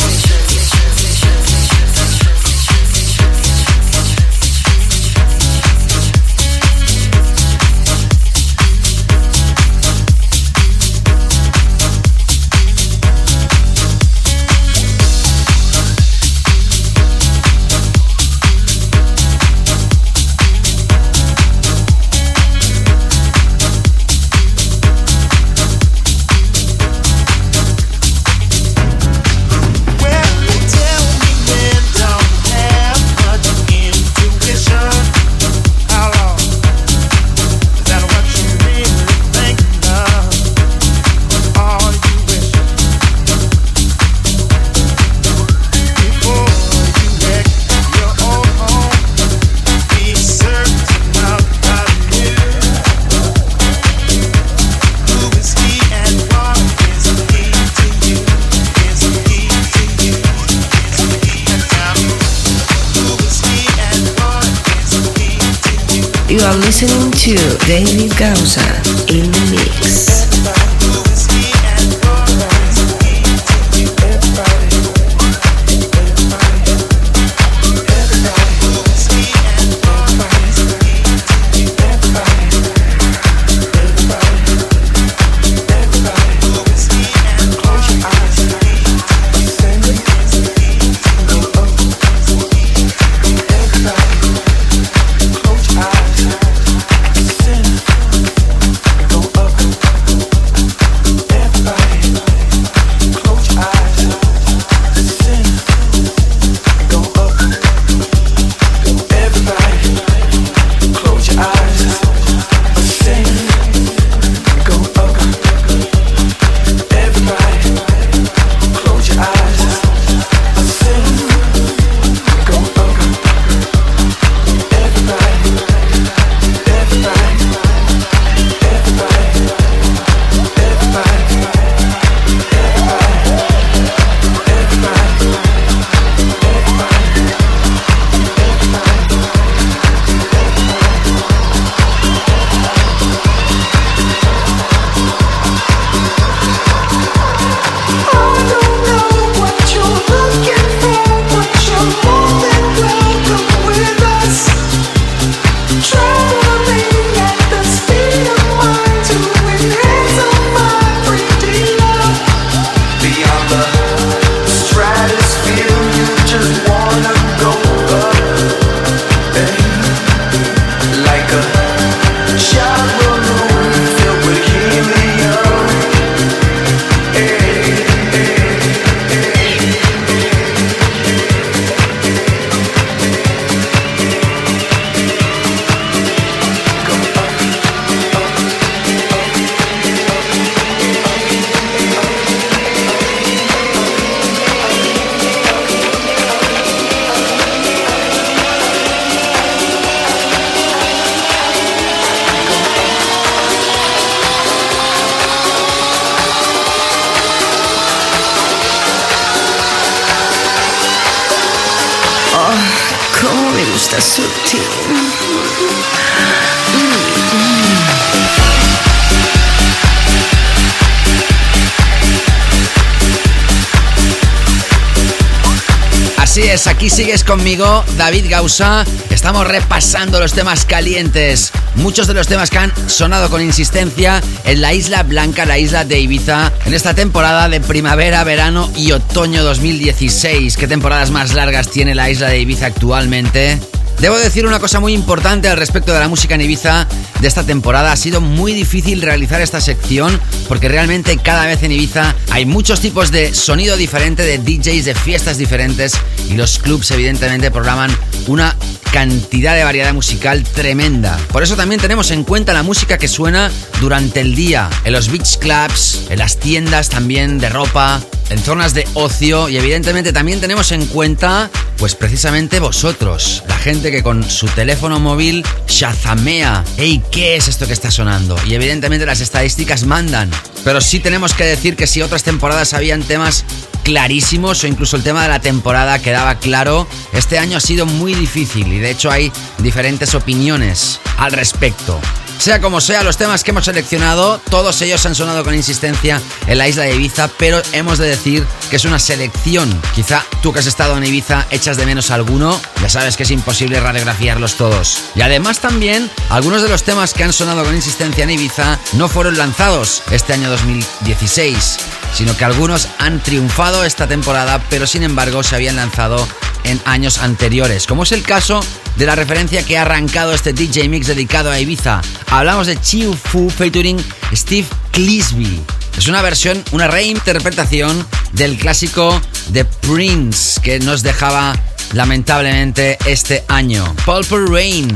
Así 226.38 226.50
es, 226.50 226.68
aquí 226.68 226.92
sigues 226.92 227.24
conmigo, 227.24 227.84
David 227.98 228.28
Gausa. 228.30 228.86
Estamos 229.10 229.48
repasando 229.48 230.20
los 230.20 230.34
temas 230.34 230.66
calientes. 230.66 231.52
Muchos 231.74 232.06
de 232.06 232.14
los 232.14 232.28
temas 232.28 232.52
que 232.52 232.60
han 232.60 232.72
sonado 232.88 233.32
con 233.32 233.42
insistencia 233.42 234.22
en 234.46 234.62
la 234.62 234.72
Isla 234.72 235.02
Blanca, 235.02 235.48
la 235.48 235.58
isla 235.58 235.84
de 235.84 236.00
Ibiza, 236.00 236.54
en 236.66 236.76
esta 236.76 236.94
temporada 236.94 237.50
de 237.50 237.60
primavera, 237.60 238.24
verano 238.24 238.70
y 238.76 238.92
otoño 238.92 239.44
2016. 239.44 240.58
¿Qué 240.58 240.68
temporadas 240.68 241.10
más 241.10 241.34
largas 241.34 241.72
tiene 241.72 241.96
la 241.96 242.12
isla 242.12 242.30
de 242.30 242.40
Ibiza 242.40 242.68
actualmente? 242.68 243.60
Debo 244.00 244.16
decir 244.20 244.46
una 244.46 244.60
cosa 244.60 244.80
muy 244.80 244.94
importante 244.94 245.50
al 245.50 245.58
respecto 245.58 245.92
de 245.92 246.00
la 246.00 246.08
música 246.08 246.36
en 246.36 246.42
Ibiza 246.42 246.88
de 247.20 247.28
esta 247.28 247.44
temporada. 247.44 247.92
Ha 247.92 247.98
sido 247.98 248.22
muy 248.22 248.54
difícil 248.54 249.02
realizar 249.02 249.42
esta 249.42 249.60
sección 249.60 250.20
porque 250.48 250.70
realmente 250.70 251.18
cada 251.18 251.48
vez 251.48 251.64
en 251.64 251.72
Ibiza 251.72 252.14
hay 252.30 252.46
muchos 252.46 252.80
tipos 252.80 253.10
de 253.10 253.34
sonido 253.34 253.76
diferente, 253.76 254.22
de 254.22 254.38
DJs, 254.38 254.86
de 254.86 254.94
fiestas 254.94 255.40
diferentes 255.40 255.94
y 256.30 256.36
los 256.36 256.60
clubs 256.60 256.92
evidentemente 256.92 257.50
programan 257.50 257.90
una 258.28 258.56
cantidad 258.92 259.56
de 259.56 259.64
variedad 259.64 259.94
musical 259.94 260.44
tremenda. 260.44 261.18
Por 261.32 261.42
eso 261.42 261.56
también 261.56 261.82
tenemos 261.82 262.12
en 262.12 262.24
cuenta 262.24 262.54
la 262.54 262.64
música 262.64 263.00
que 263.00 263.08
suena 263.08 263.52
durante 263.82 264.22
el 264.22 264.36
día, 264.36 264.70
en 264.86 264.94
los 264.94 265.10
beach 265.10 265.40
clubs, 265.40 266.04
en 266.10 266.20
las 266.20 266.38
tiendas 266.38 266.90
también 266.90 267.40
de 267.40 267.50
ropa, 267.50 268.02
en 268.30 268.40
zonas 268.40 268.74
de 268.74 268.88
ocio 268.94 269.50
y 269.50 269.58
evidentemente 269.58 270.14
también 270.14 270.42
tenemos 270.42 270.72
en 270.72 270.86
cuenta 270.88 271.50
pues 271.78 271.96
precisamente 271.96 272.60
vosotros, 272.60 273.44
la 273.48 273.58
gente 273.58 273.92
que 273.92 274.04
con 274.04 274.28
su 274.28 274.48
teléfono 274.48 275.00
móvil 275.00 275.46
shazamea, 275.68 276.64
hey, 276.78 277.04
¿qué 277.12 277.36
es 277.36 277.48
esto 277.48 277.68
que 277.68 277.74
está 277.74 277.92
sonando? 277.92 278.36
Y 278.48 278.56
evidentemente 278.56 279.06
las 279.06 279.22
estadísticas 279.22 279.86
mandan, 279.86 280.32
pero 280.64 280.82
sí 280.82 281.00
tenemos 281.00 281.34
que 281.34 281.46
decir 281.46 281.76
que 281.76 281.88
si 281.88 282.02
otras 282.02 282.24
temporadas 282.24 282.74
habían 282.74 283.04
temas 283.04 283.46
clarísimos 283.84 284.64
o 284.64 284.68
incluso 284.68 284.98
el 284.98 285.04
tema 285.04 285.24
de 285.24 285.30
la 285.30 285.40
temporada 285.40 286.00
quedaba 286.00 286.36
claro, 286.40 286.88
este 287.14 287.38
año 287.38 287.58
ha 287.58 287.62
sido 287.62 287.86
muy 287.86 288.14
difícil 288.16 288.74
y 288.74 288.80
de 288.80 288.92
hecho 288.92 289.12
hay 289.12 289.32
diferentes 289.60 290.16
opiniones 290.16 291.00
al 291.18 291.32
respecto. 291.32 292.00
Sea 292.38 292.62
como 292.62 292.82
sea, 292.82 293.04
los 293.04 293.18
temas 293.18 293.44
que 293.44 293.52
hemos 293.52 293.66
seleccionado, 293.66 294.40
todos 294.50 294.82
ellos 294.82 295.06
han 295.06 295.16
sonado 295.16 295.44
con 295.44 295.56
insistencia 295.56 296.22
en 296.46 296.58
la 296.58 296.68
isla 296.68 296.84
de 296.84 296.96
Ibiza, 296.96 297.30
pero 297.38 297.62
hemos 297.74 297.98
de 297.98 298.08
decir 298.08 298.46
que 298.70 298.76
es 298.76 298.86
una 298.86 299.00
selección. 299.00 299.82
Quizá 299.96 300.24
tú 300.42 300.54
que 300.54 300.60
has 300.60 300.68
estado 300.68 300.96
en 300.98 301.04
Ibiza 301.04 301.48
echas 301.50 301.78
de 301.78 301.86
menos 301.86 302.12
alguno, 302.12 302.60
ya 302.82 302.90
sabes 302.90 303.18
que 303.18 303.24
es 303.24 303.32
imposible 303.32 303.80
radiografiarlos 303.80 304.56
todos. 304.56 305.00
Y 305.16 305.22
además 305.22 305.60
también, 305.60 306.12
algunos 306.30 306.62
de 306.62 306.70
los 306.70 306.84
temas 306.84 307.14
que 307.14 307.24
han 307.24 307.34
sonado 307.34 307.64
con 307.64 307.76
insistencia 307.76 308.24
en 308.24 308.30
Ibiza 308.30 308.80
no 308.94 309.10
fueron 309.10 309.38
lanzados 309.38 310.04
este 310.12 310.34
año 310.34 310.50
2016, 310.52 311.78
sino 312.14 312.38
que 312.38 312.46
algunos 312.46 312.88
han 313.00 313.22
triunfado 313.22 313.84
esta 313.84 314.08
temporada, 314.08 314.64
pero 314.70 314.86
sin 314.86 315.04
embargo 315.04 315.44
se 315.44 315.56
habían 315.56 315.76
lanzado 315.76 316.26
en 316.64 316.82
años 316.86 317.18
anteriores, 317.20 317.88
como 317.88 318.04
es 318.04 318.12
el 318.12 318.24
caso 318.24 318.62
de 318.98 319.06
la 319.06 319.16
referencia 319.16 319.64
que 319.64 319.78
ha 319.78 319.84
arrancado 319.84 320.34
este 320.34 320.54
DJ 320.54 320.90
Mix 320.90 321.08
dedicado 321.08 321.52
a 321.52 321.60
Ibiza. 321.60 322.02
Hablamos 322.30 322.68
de 322.68 322.80
Chiu 322.80 323.14
Fu 323.14 323.50
featuring 323.50 323.98
Steve 324.34 324.68
Clisby. 324.92 325.62
Es 325.98 326.08
una 326.08 326.22
versión, 326.22 326.64
una 326.72 326.88
reinterpretación 326.88 328.06
del 328.34 328.58
clásico 328.58 329.20
de 329.50 329.66
Prince 329.66 330.60
que 330.62 330.80
nos 330.80 331.04
dejaba 331.04 331.56
lamentablemente 331.94 332.98
este 333.06 333.44
año. 333.48 333.96
Pulper 334.06 334.46
Rain. 334.50 334.94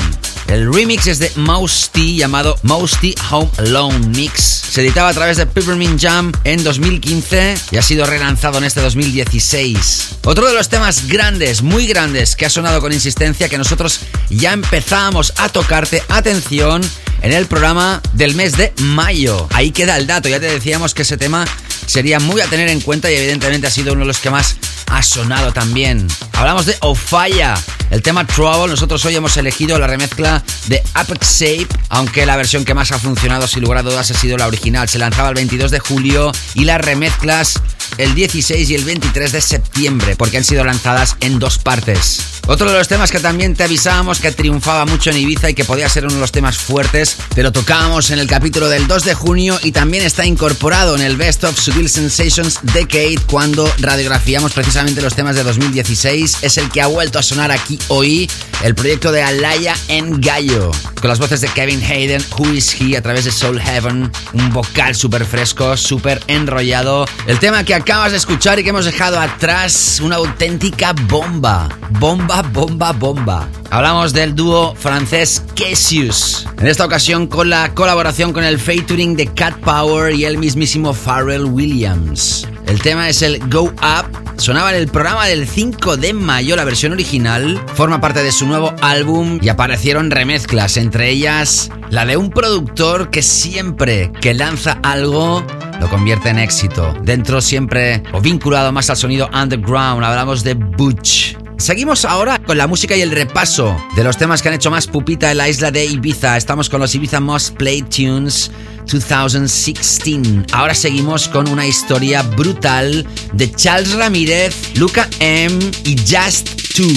El 0.48 0.74
remix 0.74 1.08
es 1.08 1.20
de 1.20 1.32
Mouse 1.36 1.90
T 1.92 2.16
llamado 2.16 2.58
Mouse 2.64 2.98
T 3.00 3.16
Home 3.30 3.50
Alone 3.58 4.08
Mix. 4.08 4.42
Se 4.42 4.82
editaba 4.82 5.10
a 5.10 5.14
través 5.14 5.38
de 5.38 5.46
Peppermint 5.46 6.02
Jam 6.02 6.32
en 6.44 6.64
2015 6.64 7.56
y 7.72 7.78
ha 7.78 7.82
sido 7.82 8.06
relanzado 8.06 8.58
en 8.58 8.66
este 8.66 8.82
2016. 8.82 10.18
Otro 10.24 10.48
de 10.48 10.54
los 10.54 10.70
temas 10.70 11.08
grandes, 11.08 11.62
muy 11.62 11.88
grandes, 11.88 12.36
que 12.36 12.46
ha 12.46 12.50
sonado 12.50 12.82
con 12.82 12.94
insistencia 12.94 13.50
que 13.50 13.58
nosotros 13.58 14.00
ya 14.30 14.54
empezamos 14.54 15.34
a 15.38 15.50
tocarte, 15.50 16.04
atención, 16.10 16.82
en 17.22 17.34
el 17.34 17.46
programa 17.46 18.02
del 18.14 18.36
mes 18.36 18.58
de 18.58 18.74
mayo. 18.82 19.48
Ahí 19.52 19.72
queda 19.72 19.98
el 19.98 20.08
dato, 20.08 20.30
ya 20.30 20.40
te 20.40 20.48
decíamos 20.48 20.94
que 20.94 21.04
ese 21.04 21.18
tema 21.18 21.46
sería 21.86 22.20
muy 22.20 22.42
a 22.42 22.48
tener 22.48 22.70
en 22.70 22.82
cuenta 22.82 23.12
y 23.12 23.16
evidentemente 23.16 23.68
ha 23.68 23.72
sido 23.72 23.94
uno 23.94 24.02
de 24.02 24.08
los 24.08 24.20
que 24.20 24.30
más 24.30 24.58
ha 24.92 25.02
sonado 25.02 25.52
también. 25.54 26.08
Hablamos 26.34 26.66
de 26.66 26.76
Ofaya, 26.82 27.58
el 27.90 28.02
tema 28.02 28.26
Trouble. 28.26 28.68
Nosotros 28.68 29.04
hoy 29.06 29.16
hemos 29.16 29.38
elegido 29.38 29.80
la 29.80 29.88
remezcla 29.88 30.44
de 30.68 30.82
Apex 30.94 31.40
Shape, 31.40 31.68
aunque 31.90 32.26
la 32.26 32.36
versión 32.36 32.66
que 32.66 32.74
más 32.74 32.92
ha 32.92 33.00
funcionado 33.00 33.48
sin 33.48 33.64
lugar 33.64 33.80
a 33.80 33.84
dudas 33.84 34.12
ha 34.12 34.14
sido 34.14 34.38
la 34.38 34.48
original. 34.48 34.90
Se 34.90 35.00
lanzaba 35.00 35.30
el 35.30 35.36
22 35.36 35.72
de 35.72 35.80
julio 35.80 36.32
y 36.56 36.66
las 36.66 36.82
remezclas 36.82 37.62
el 37.98 38.16
16 38.16 38.70
y 38.70 38.76
el 38.76 38.84
23 38.84 39.32
de 39.32 39.42
septiembre, 39.42 40.16
porque 40.16 40.38
han 40.38 40.44
sido 40.44 40.64
lanzadas 40.64 41.16
en 41.20 41.40
dos 41.40 41.58
partes. 41.58 42.42
Otro 42.48 42.72
de 42.72 42.78
los 42.78 42.88
temas 42.88 43.12
que 43.12 43.20
también 43.20 43.56
te 43.56 43.64
avisábamos 43.64 44.20
que 44.20 44.32
triunfaba 44.32 44.86
mucho 44.86 45.10
en 45.10 45.18
Ibiza 45.18 45.50
y 45.50 45.54
que 45.54 45.64
podía 45.64 45.88
ser 45.88 46.06
uno 46.06 46.16
de 46.16 46.20
los 46.20 46.32
temas 46.32 46.58
fuertes, 46.58 47.18
pero 47.36 47.52
tocábamos 47.52 48.10
en 48.10 48.20
el 48.20 48.28
capítulo 48.28 48.70
del 48.70 48.88
2 48.88 49.04
de 49.06 49.14
junio 49.14 49.60
y 49.64 49.72
también 49.72 50.04
está 50.04 50.26
incorporado 50.26 50.96
en 50.96 51.02
el 51.02 51.18
Best 51.18 51.44
of 51.44 51.60
Subtle 51.72 51.88
Sensations 51.88 52.60
Decade 52.74 53.18
cuando 53.28 53.66
radiografiamos 53.80 54.52
precisamente 54.52 55.02
los 55.02 55.16
temas 55.16 55.38
de 55.38 55.44
2016. 55.44 56.40
Es 56.42 56.58
el 56.58 56.70
que 56.70 56.82
ha 56.82 56.88
vuelto 56.88 57.18
a 57.18 57.24
sonar 57.24 57.50
aquí 57.50 57.80
hoy, 57.88 58.30
el 58.62 58.76
proyecto 58.76 59.12
de 59.14 59.24
Alaya 59.24 59.76
en 59.88 60.20
Gallo, 60.20 60.72
con 61.00 61.10
las 61.10 61.20
voces 61.20 61.40
de 61.40 61.48
Kevin 61.48 61.82
Hayden, 61.82 62.22
Who 62.38 62.52
Is 62.54 62.76
He 62.80 62.98
a 62.98 63.02
través 63.02 63.24
de 63.24 63.32
Soul 63.32 63.62
Heaven, 63.62 64.12
un 64.34 64.54
vocal 64.54 64.96
súper 64.96 65.26
fresco, 65.26 65.78
súper 65.78 66.22
enrollado. 66.28 67.06
El 67.26 67.40
tema 67.40 67.64
que 67.64 67.74
acabas 67.74 68.12
de 68.12 68.18
escuchar 68.18 68.60
y 68.60 68.64
que 68.64 68.72
hemos 68.72 68.86
dejado 68.86 69.20
atrás, 69.20 70.02
una 70.04 70.18
auténtica 70.18 70.94
bomba. 71.08 71.70
Bomba, 72.00 72.42
bomba, 72.42 72.92
bomba. 72.92 73.48
Hablamos 73.70 74.12
del 74.12 74.36
dúo 74.36 74.76
francés 74.76 75.44
Cassius. 75.56 76.46
En 76.60 76.68
esta 76.68 76.84
ocasión 76.84 77.28
con 77.28 77.50
la 77.50 77.74
colaboración 77.74 78.34
con 78.34 78.44
el 78.44 78.60
featuring 78.60 79.16
de 79.16 79.28
Cat 79.28 79.58
Power 79.60 80.14
y 80.14 80.26
el 80.26 80.38
mismísimo 80.38 80.94
Pharrell 80.94 81.46
Williams. 81.46 81.61
El 81.62 82.82
tema 82.82 83.08
es 83.08 83.22
el 83.22 83.38
Go 83.52 83.66
Up. 83.66 84.38
Sonaba 84.38 84.72
en 84.72 84.78
el 84.78 84.88
programa 84.88 85.28
del 85.28 85.48
5 85.48 85.96
de 85.96 86.12
mayo, 86.12 86.56
la 86.56 86.64
versión 86.64 86.92
original. 86.92 87.64
Forma 87.76 88.02
parte 88.02 88.24
de 88.24 88.32
su 88.32 88.48
nuevo 88.48 88.74
álbum 88.82 89.38
y 89.40 89.50
aparecieron 89.50 90.10
remezclas, 90.10 90.78
entre 90.78 91.12
ellas 91.12 91.70
la 91.92 92.08
de 92.08 92.18
un 92.18 92.32
productor 92.32 93.12
que 93.12 93.22
siempre 93.22 94.12
que 94.22 94.34
lanza 94.34 94.80
algo 94.82 95.46
lo 95.80 95.88
convierte 95.88 96.30
en 96.30 96.40
éxito. 96.40 96.96
Dentro 97.04 97.42
siempre 97.42 98.02
o 98.12 98.22
vinculado 98.22 98.72
más 98.72 98.90
al 98.90 98.98
sonido 98.98 99.30
underground. 99.32 100.04
Hablamos 100.04 100.44
de 100.44 100.56
Butch. 100.56 101.38
Seguimos 101.58 102.06
ahora 102.06 102.40
con 102.40 102.58
la 102.58 102.66
música 102.66 102.96
y 102.96 103.02
el 103.02 103.12
repaso 103.12 103.80
de 103.96 104.04
los 104.04 104.18
temas 104.18 104.42
que 104.42 104.48
han 104.48 104.56
hecho 104.56 104.72
más 104.72 104.88
pupita 104.88 105.30
en 105.30 105.38
la 105.38 105.48
isla 105.48 105.70
de 105.70 105.86
Ibiza. 105.86 106.38
Estamos 106.38 106.72
con 106.72 106.82
los 106.82 106.96
Ibiza 106.96 107.20
Most 107.20 107.56
Played 107.56 107.86
Tunes 107.86 108.50
2016. 108.88 110.46
Ahora 110.52 110.74
seguimos 110.74 111.28
con 111.28 111.48
una 111.50 111.66
historia 111.66 112.22
brutal 112.22 113.06
de 113.34 113.52
Charles 113.52 113.94
Ramírez, 113.94 114.56
Luca 114.76 115.10
M 115.20 115.58
y 115.84 115.96
Just 115.98 116.50
Two. 116.76 116.88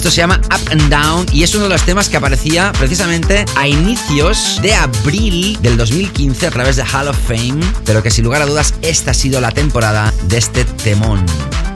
Esto 0.00 0.10
se 0.10 0.16
llama 0.16 0.40
Up 0.46 0.72
and 0.72 0.88
Down 0.88 1.26
y 1.30 1.42
es 1.42 1.54
uno 1.54 1.64
de 1.64 1.70
los 1.70 1.82
temas 1.82 2.08
que 2.08 2.16
aparecía 2.16 2.72
precisamente 2.78 3.44
a 3.54 3.68
inicios 3.68 4.58
de 4.62 4.72
abril 4.72 5.58
del 5.60 5.76
2015 5.76 6.46
a 6.46 6.50
través 6.50 6.76
de 6.76 6.84
Hall 6.84 7.08
of 7.08 7.18
Fame, 7.28 7.60
pero 7.84 8.02
que 8.02 8.10
sin 8.10 8.24
lugar 8.24 8.40
a 8.40 8.46
dudas 8.46 8.72
esta 8.80 9.10
ha 9.10 9.14
sido 9.14 9.42
la 9.42 9.50
temporada 9.50 10.10
de 10.22 10.38
este 10.38 10.64
temón. 10.64 11.26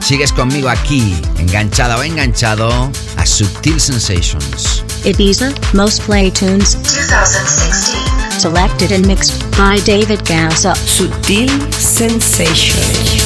Sigues 0.05 0.31
conmigo 0.31 0.69
aquí, 0.69 1.15
enganchada 1.39 1.97
o 1.97 2.03
enganchado 2.03 2.91
a 3.17 3.25
Subtil 3.25 3.79
Sensations. 3.79 4.83
Ibiza 5.03 5.51
Most 5.73 6.03
Play 6.03 6.29
Tunes 6.29 6.75
2016. 6.75 8.15
selected 8.39 8.91
and 8.91 9.07
mixed 9.07 9.41
by 9.57 9.79
David 9.83 10.23
Gausa. 10.27 10.73
Sutil 10.75 11.49
Sensation. 11.73 13.24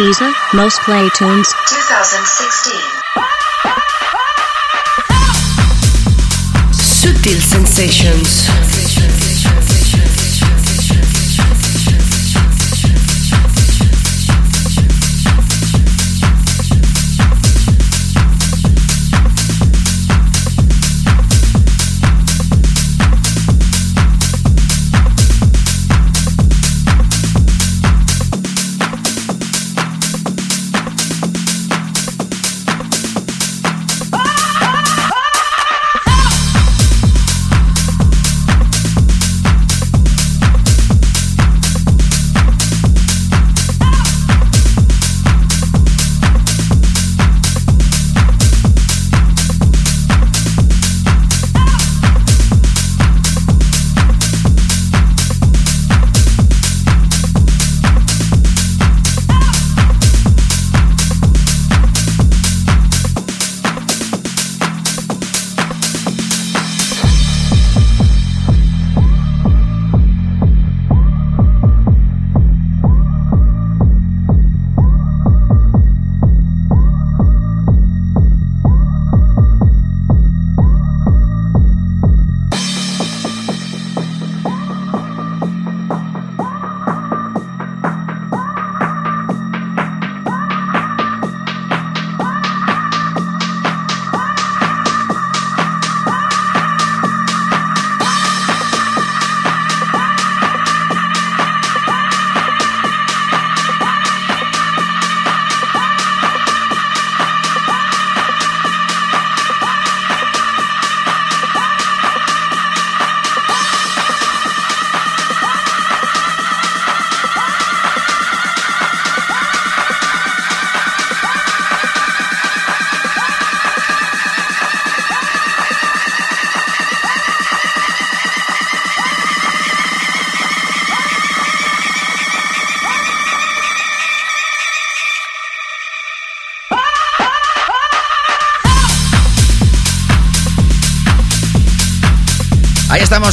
Ibiza, 0.00 0.32
most 0.52 0.80
play 0.82 1.08
tunes. 1.10 1.48
2016. 1.66 2.72
Sutil 6.72 7.40
sensations. 7.40 8.67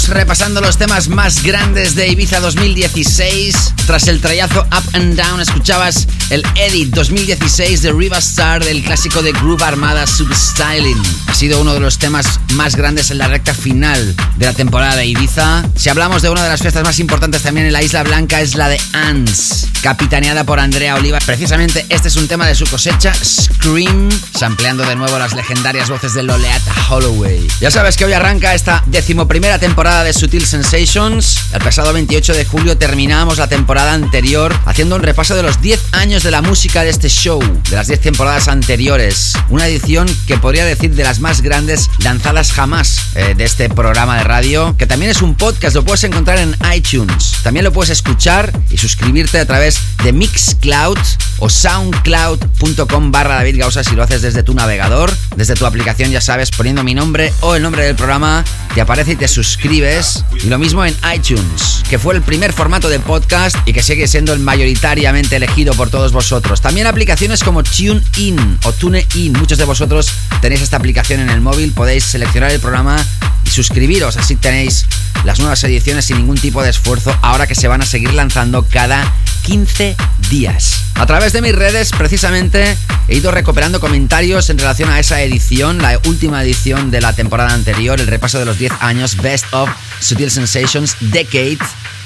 Repasando 0.03 0.59
los 0.59 0.77
temas 0.77 1.07
más 1.07 1.41
grandes 1.41 1.95
de 1.95 2.09
Ibiza 2.09 2.41
2016. 2.41 3.55
Tras 3.87 4.09
el 4.09 4.19
trayazo 4.19 4.61
Up 4.63 4.83
and 4.93 5.15
Down, 5.15 5.39
escuchabas 5.39 6.07
el 6.29 6.43
Edit 6.55 6.93
2016 6.93 7.81
de 7.81 7.93
Riva 7.93 8.17
Star 8.17 8.63
del 8.63 8.83
clásico 8.83 9.21
de 9.21 9.31
Groove 9.31 9.63
Armada 9.63 10.05
Substyling. 10.05 11.01
Ha 11.27 11.33
sido 11.33 11.61
uno 11.61 11.73
de 11.73 11.79
los 11.79 11.97
temas 11.97 12.41
más 12.55 12.75
grandes 12.75 13.09
en 13.09 13.19
la 13.19 13.29
recta 13.29 13.53
final 13.53 14.15
de 14.35 14.45
la 14.45 14.53
temporada 14.53 14.97
de 14.97 15.05
Ibiza. 15.05 15.63
Si 15.75 15.87
hablamos 15.87 16.21
de 16.21 16.29
una 16.29 16.43
de 16.43 16.49
las 16.49 16.61
fiestas 16.61 16.83
más 16.83 16.99
importantes 16.99 17.43
también 17.43 17.67
en 17.67 17.73
la 17.73 17.81
Isla 17.81 18.03
Blanca, 18.03 18.41
es 18.41 18.55
la 18.55 18.67
de 18.67 18.81
Ants, 18.91 19.67
capitaneada 19.85 20.43
por 20.45 20.59
Andrea 20.59 20.95
Oliva. 20.95 21.19
Precisamente 21.23 21.85
este 21.89 22.07
es 22.07 22.15
un 22.15 22.27
tema 22.27 22.47
de 22.47 22.55
su 22.55 22.65
cosecha, 22.65 23.13
Scream, 23.13 24.09
sampleando 24.35 24.83
de 24.83 24.95
nuevo 24.95 25.19
las 25.19 25.35
legendarias 25.35 25.91
voces 25.91 26.15
de 26.15 26.23
Loleata 26.23 26.73
Holloway. 26.89 27.47
Ya 27.61 27.69
sabes 27.69 27.95
que 27.95 28.03
hoy 28.03 28.13
arranca 28.13 28.55
esta 28.55 28.81
decimoprimera 28.87 29.59
temporada 29.59 30.03
de 30.03 30.11
Sutil 30.11 30.47
Sensations. 30.47 31.37
El 31.53 31.61
pasado 31.61 31.93
28 31.93 32.33
de 32.33 32.45
julio 32.45 32.79
terminamos 32.79 33.37
la 33.37 33.47
temporada 33.47 33.93
anterior 33.93 34.59
haciendo 34.65 34.95
un 34.95 35.03
repaso 35.03 35.35
de 35.35 35.43
los 35.43 35.61
10 35.61 35.79
años 35.91 36.23
de 36.23 36.31
la 36.31 36.41
música 36.41 36.81
de 36.81 36.89
este 36.89 37.07
show, 37.07 37.39
de 37.69 37.75
las 37.75 37.85
10 37.85 38.01
temporadas 38.01 38.47
anteriores. 38.47 39.33
Una 39.49 39.67
edición 39.67 40.07
que 40.25 40.39
podría 40.39 40.65
decir 40.65 40.95
de 40.95 41.03
las 41.03 41.19
más 41.19 41.41
grandes 41.41 41.91
lanzadas 41.99 42.53
jamás 42.53 43.09
eh, 43.13 43.35
de 43.37 43.43
este 43.43 43.69
programa 43.69 44.17
de 44.17 44.23
radio, 44.23 44.75
que 44.79 44.87
también 44.87 45.11
es 45.11 45.21
un 45.21 45.35
podcast, 45.35 45.75
lo 45.75 45.85
puedes 45.85 46.03
encontrar 46.05 46.39
en 46.39 46.57
iTunes. 46.75 47.33
También 47.43 47.63
lo 47.63 47.71
puedes 47.71 47.91
escuchar 47.91 48.51
y 48.71 48.77
suscribirte 48.77 49.37
a 49.37 49.45
través 49.45 49.74
de 50.03 50.13
Mixcloud 50.13 50.97
o 51.39 51.49
soundcloud.com 51.49 53.11
barra 53.11 53.35
David 53.35 53.59
Gausa 53.59 53.83
si 53.83 53.95
lo 53.95 54.03
haces 54.03 54.21
desde 54.21 54.43
tu 54.43 54.53
navegador, 54.53 55.11
desde 55.35 55.55
tu 55.55 55.65
aplicación, 55.65 56.11
ya 56.11 56.21
sabes, 56.21 56.51
poniendo 56.51 56.83
mi 56.83 56.93
nombre 56.93 57.33
o 57.41 57.55
el 57.55 57.61
nombre 57.61 57.83
del 57.83 57.95
programa, 57.95 58.43
te 58.73 58.81
aparece 58.81 59.13
y 59.13 59.15
te 59.15 59.27
suscribes. 59.27 60.23
Y 60.43 60.47
lo 60.47 60.57
mismo 60.57 60.85
en 60.85 60.95
iTunes, 61.13 61.83
que 61.89 61.99
fue 61.99 62.15
el 62.15 62.21
primer 62.21 62.53
formato 62.53 62.89
de 62.89 62.99
podcast 62.99 63.55
y 63.65 63.73
que 63.73 63.83
sigue 63.83 64.07
siendo 64.07 64.33
el 64.33 64.39
mayoritariamente 64.39 65.35
elegido 65.35 65.73
por 65.73 65.89
todos 65.89 66.11
vosotros. 66.11 66.61
También 66.61 66.87
aplicaciones 66.87 67.43
como 67.43 67.63
TuneIn 67.63 68.59
o 68.63 68.71
TuneIn. 68.71 69.33
Muchos 69.33 69.57
de 69.57 69.65
vosotros 69.65 70.09
tenéis 70.41 70.61
esta 70.61 70.77
aplicación 70.77 71.19
en 71.19 71.29
el 71.29 71.41
móvil, 71.41 71.71
podéis 71.73 72.05
seleccionar 72.05 72.51
el 72.51 72.59
programa 72.59 73.03
y 73.45 73.49
suscribiros, 73.49 74.17
así 74.17 74.35
tenéis 74.35 74.85
las 75.23 75.39
nuevas 75.39 75.63
ediciones 75.63 76.05
sin 76.05 76.17
ningún 76.17 76.37
tipo 76.37 76.61
de 76.61 76.69
esfuerzo 76.69 77.17
ahora 77.21 77.47
que 77.47 77.55
se 77.55 77.67
van 77.67 77.81
a 77.81 77.85
seguir 77.85 78.13
lanzando 78.13 78.65
cada 78.69 79.11
15 79.45 79.95
días. 80.29 80.85
A 80.95 81.05
través 81.05 81.31
de 81.31 81.41
mis 81.41 81.53
redes, 81.53 81.91
precisamente, 81.91 82.75
he 83.07 83.15
ido 83.15 83.29
recuperando 83.29 83.79
comentarios 83.79 84.49
en 84.49 84.57
relación 84.57 84.89
a 84.89 84.99
esa 84.99 85.21
edición, 85.21 85.81
la 85.81 85.99
última 86.07 86.41
edición 86.43 86.89
de 86.89 86.99
la 86.99 87.13
temporada 87.13 87.53
anterior, 87.53 88.01
el 88.01 88.07
repaso 88.07 88.39
de 88.39 88.45
los 88.45 88.57
10 88.57 88.73
años 88.79 89.17
Best 89.17 89.45
of 89.53 89.69
Sutil 89.99 90.31
Sensations 90.31 90.95
Decade 90.99 91.59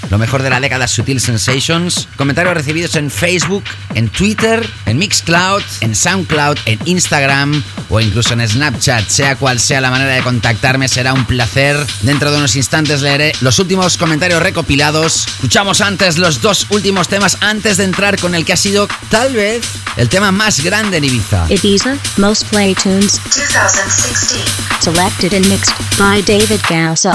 lo 0.09 0.17
mejor 0.17 0.41
de 0.43 0.49
la 0.49 0.59
década 0.59 0.87
Sutil 0.87 1.21
Sensations. 1.21 2.07
Comentarios 2.17 2.53
recibidos 2.53 2.95
en 2.95 3.11
Facebook, 3.11 3.63
en 3.95 4.09
Twitter, 4.09 4.67
en 4.85 4.97
Mixcloud, 4.97 5.61
en 5.81 5.95
Soundcloud, 5.95 6.57
en 6.65 6.79
Instagram 6.85 7.63
o 7.89 7.99
incluso 7.99 8.33
en 8.33 8.47
Snapchat. 8.47 9.07
Sea 9.07 9.35
cual 9.35 9.59
sea 9.59 9.81
la 9.81 9.91
manera 9.91 10.13
de 10.13 10.21
contactarme, 10.21 10.87
será 10.87 11.13
un 11.13 11.25
placer. 11.25 11.77
Dentro 12.01 12.31
de 12.31 12.37
unos 12.37 12.55
instantes 12.55 13.01
leeré 13.01 13.33
los 13.41 13.59
últimos 13.59 13.97
comentarios 13.97 14.41
recopilados. 14.41 15.27
Escuchamos 15.27 15.81
antes 15.81 16.17
los 16.17 16.41
dos 16.41 16.67
últimos 16.69 17.07
temas 17.07 17.37
antes 17.41 17.77
de 17.77 17.83
entrar 17.83 18.19
con 18.19 18.35
el 18.35 18.45
que 18.45 18.53
ha 18.53 18.57
sido 18.57 18.87
tal 19.09 19.33
vez 19.33 19.63
el 19.97 20.09
tema 20.09 20.31
más 20.31 20.61
grande 20.61 20.97
en 20.97 21.05
Ibiza. 21.05 21.45
Ibiza, 21.49 21.97
Most 22.17 22.47
Play 22.49 22.75
Tunes. 22.75 23.19
2016. 23.25 24.43
Selected 24.81 25.33
and 25.33 25.47
mixed 25.47 25.73
by 25.97 26.21
David 26.21 26.61
Gausa. 26.69 27.13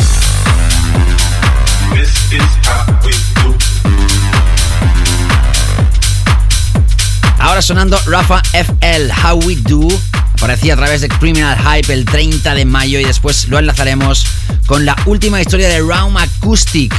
Ahora 7.39 7.63
sonando 7.63 7.99
Rafa 8.07 8.43
FL, 8.53 9.13
How 9.23 9.39
We 9.45 9.57
Do. 9.57 9.89
Aparecía 10.35 10.75
a 10.75 10.77
través 10.77 11.03
de 11.03 11.09
Criminal 11.09 11.57
Hype 11.57 11.93
el 11.93 12.05
30 12.05 12.55
de 12.55 12.65
mayo 12.65 12.99
y 12.99 13.05
después 13.05 13.49
lo 13.49 13.59
enlazaremos 13.59 14.27
con 14.67 14.85
la 14.85 14.97
última 15.07 15.41
historia 15.41 15.69
de 15.69 15.79
Round 15.81 16.19
Acoustic, 16.19 16.95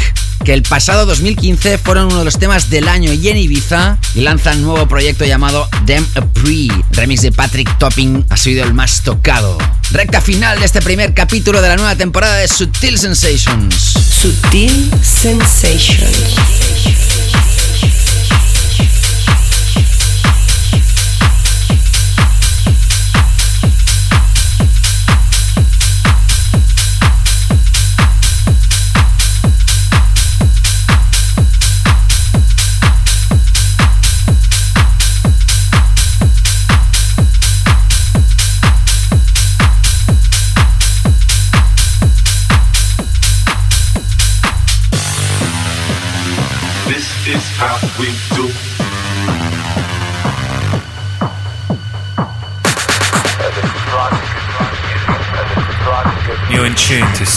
que 0.45 0.53
el 0.53 0.61
pasado 0.61 1.07
2015 1.07 1.79
fueron 1.79 2.05
uno 2.05 2.19
de 2.19 2.25
los 2.25 2.37
temas 2.37 2.69
del 2.69 2.87
año 2.87 3.11
y 3.11 3.29
en 3.29 3.37
Ibiza 3.37 3.97
y 4.13 4.21
lanzan 4.21 4.59
un 4.59 4.65
nuevo 4.65 4.87
proyecto 4.87 5.25
llamado 5.25 5.67
Dem 5.85 6.05
a 6.13 6.21
Pre. 6.21 6.67
Remix 6.91 7.23
de 7.23 7.31
Patrick 7.31 7.75
Topping 7.79 8.23
ha 8.29 8.37
sido 8.37 8.63
el 8.63 8.75
más 8.75 9.01
tocado. 9.01 9.57
Recta 9.91 10.21
final 10.21 10.59
de 10.59 10.65
este 10.65 10.83
primer 10.83 11.15
capítulo 11.15 11.63
de 11.63 11.69
la 11.69 11.75
nueva 11.75 11.95
temporada 11.95 12.37
de 12.37 12.47
Sutil 12.47 12.99
Sensations. 12.99 13.75
Sutil 13.75 14.91
Sensations. 15.01 16.54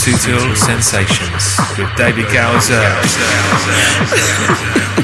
Sutil 0.08 0.56
Sensations 0.56 1.58
with 1.76 1.94
David 1.94 2.32
Gowser. 2.32 2.80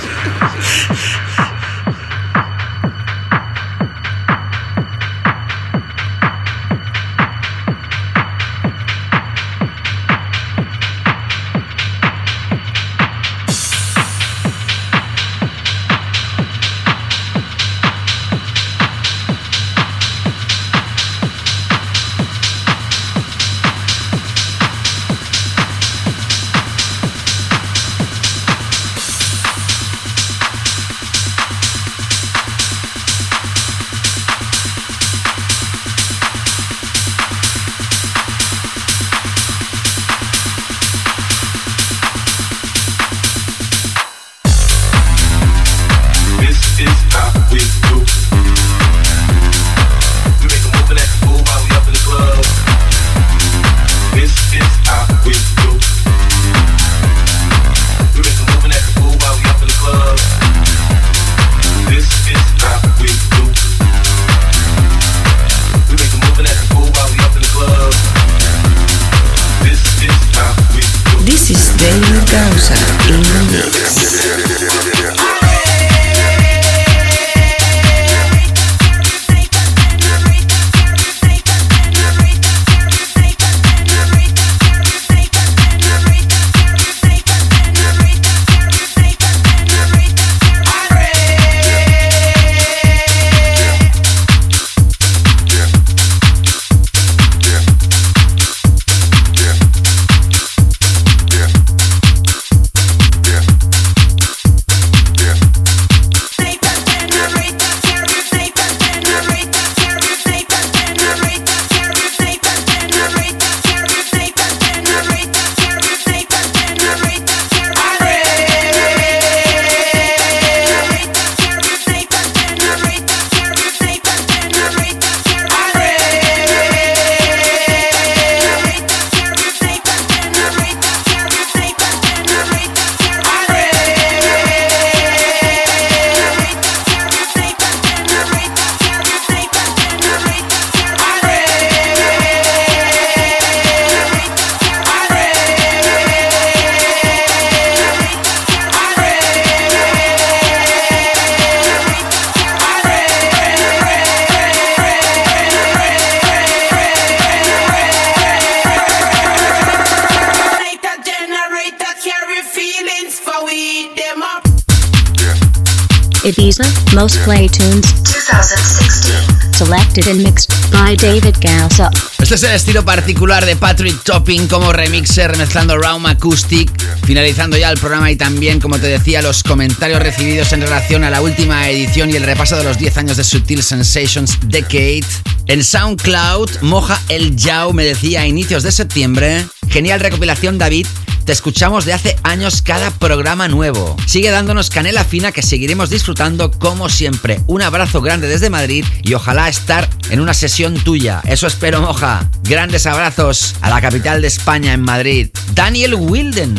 Most 166.95 167.25
Play 167.25 167.49
Tunes 167.49 167.83
2016. 168.05 169.53
selected 169.53 170.07
and 170.07 170.23
mixed 170.23 170.49
by 170.71 170.97
David 170.97 171.35
Gausa. 171.41 171.91
Este 172.21 172.37
es 172.37 172.43
el 172.45 172.53
estilo 172.53 172.85
particular 172.85 173.45
de 173.45 173.57
Patrick 173.57 174.03
Topping 174.05 174.47
como 174.47 174.73
remixer 174.73 175.37
mezclando 175.37 175.77
Raum 175.77 176.07
Acoustic, 176.07 176.71
finalizando 177.05 177.57
ya 177.57 177.71
el 177.71 177.79
programa 177.79 178.11
y 178.13 178.17
también, 178.17 178.61
como 178.61 178.79
te 178.79 178.87
decía, 178.87 179.23
los 179.23 179.43
comentarios 179.43 180.01
recibidos 180.01 180.53
en 180.53 180.61
relación 180.61 181.03
a 181.03 181.11
la 181.11 181.21
última 181.21 181.69
edición 181.69 182.11
y 182.11 182.17
el 182.17 182.23
repaso 182.23 182.57
de 182.57 182.65
los 182.65 182.79
10 182.79 182.97
años 182.99 183.17
de 183.17 183.25
Sutil 183.25 183.63
Sensations 183.63 184.39
Decade. 184.47 185.05
En 185.47 185.65
SoundCloud, 185.65 186.61
Moja 186.63 187.01
El 187.09 187.37
Yao 187.37 187.73
me 187.73 187.85
decía 187.85 188.23
a 188.23 188.27
inicios 188.27 188.63
de 188.63 188.71
septiembre, 188.71 189.45
genial 189.69 190.01
recopilación 190.01 190.59
David, 190.59 190.87
te 191.25 191.33
escuchamos 191.33 191.85
de 191.85 191.93
hace 191.93 192.17
años 192.23 192.63
cada 192.63 192.91
programa 192.91 193.49
nuevo. 193.49 193.97
Sigue 194.07 194.31
dándonos 194.31 194.71
canela 194.71 195.05
fina 195.05 195.33
que 195.33 195.43
seguiremos 195.43 195.91
disfrutando 195.91 196.51
como 196.51 196.89
siempre. 196.89 197.41
Un 197.47 197.63
abrazo 197.63 198.01
grande 198.01 198.29
desde 198.29 198.51
Madrid 198.51 198.85
y 199.03 199.15
ojalá 199.15 199.49
estar 199.49 199.89
en 200.11 200.21
una 200.21 200.35
sesión 200.35 200.75
tuya. 200.75 201.23
Eso 201.25 201.47
espero, 201.47 201.81
moja. 201.81 202.31
Grandes 202.43 202.87
abrazos 202.87 203.55
a 203.61 203.71
la 203.71 203.81
capital 203.81 204.21
de 204.21 204.29
España 204.29 204.73
en 204.73 204.83
Madrid. 204.83 205.31
Daniel 205.55 205.95
Wilden. 205.95 206.55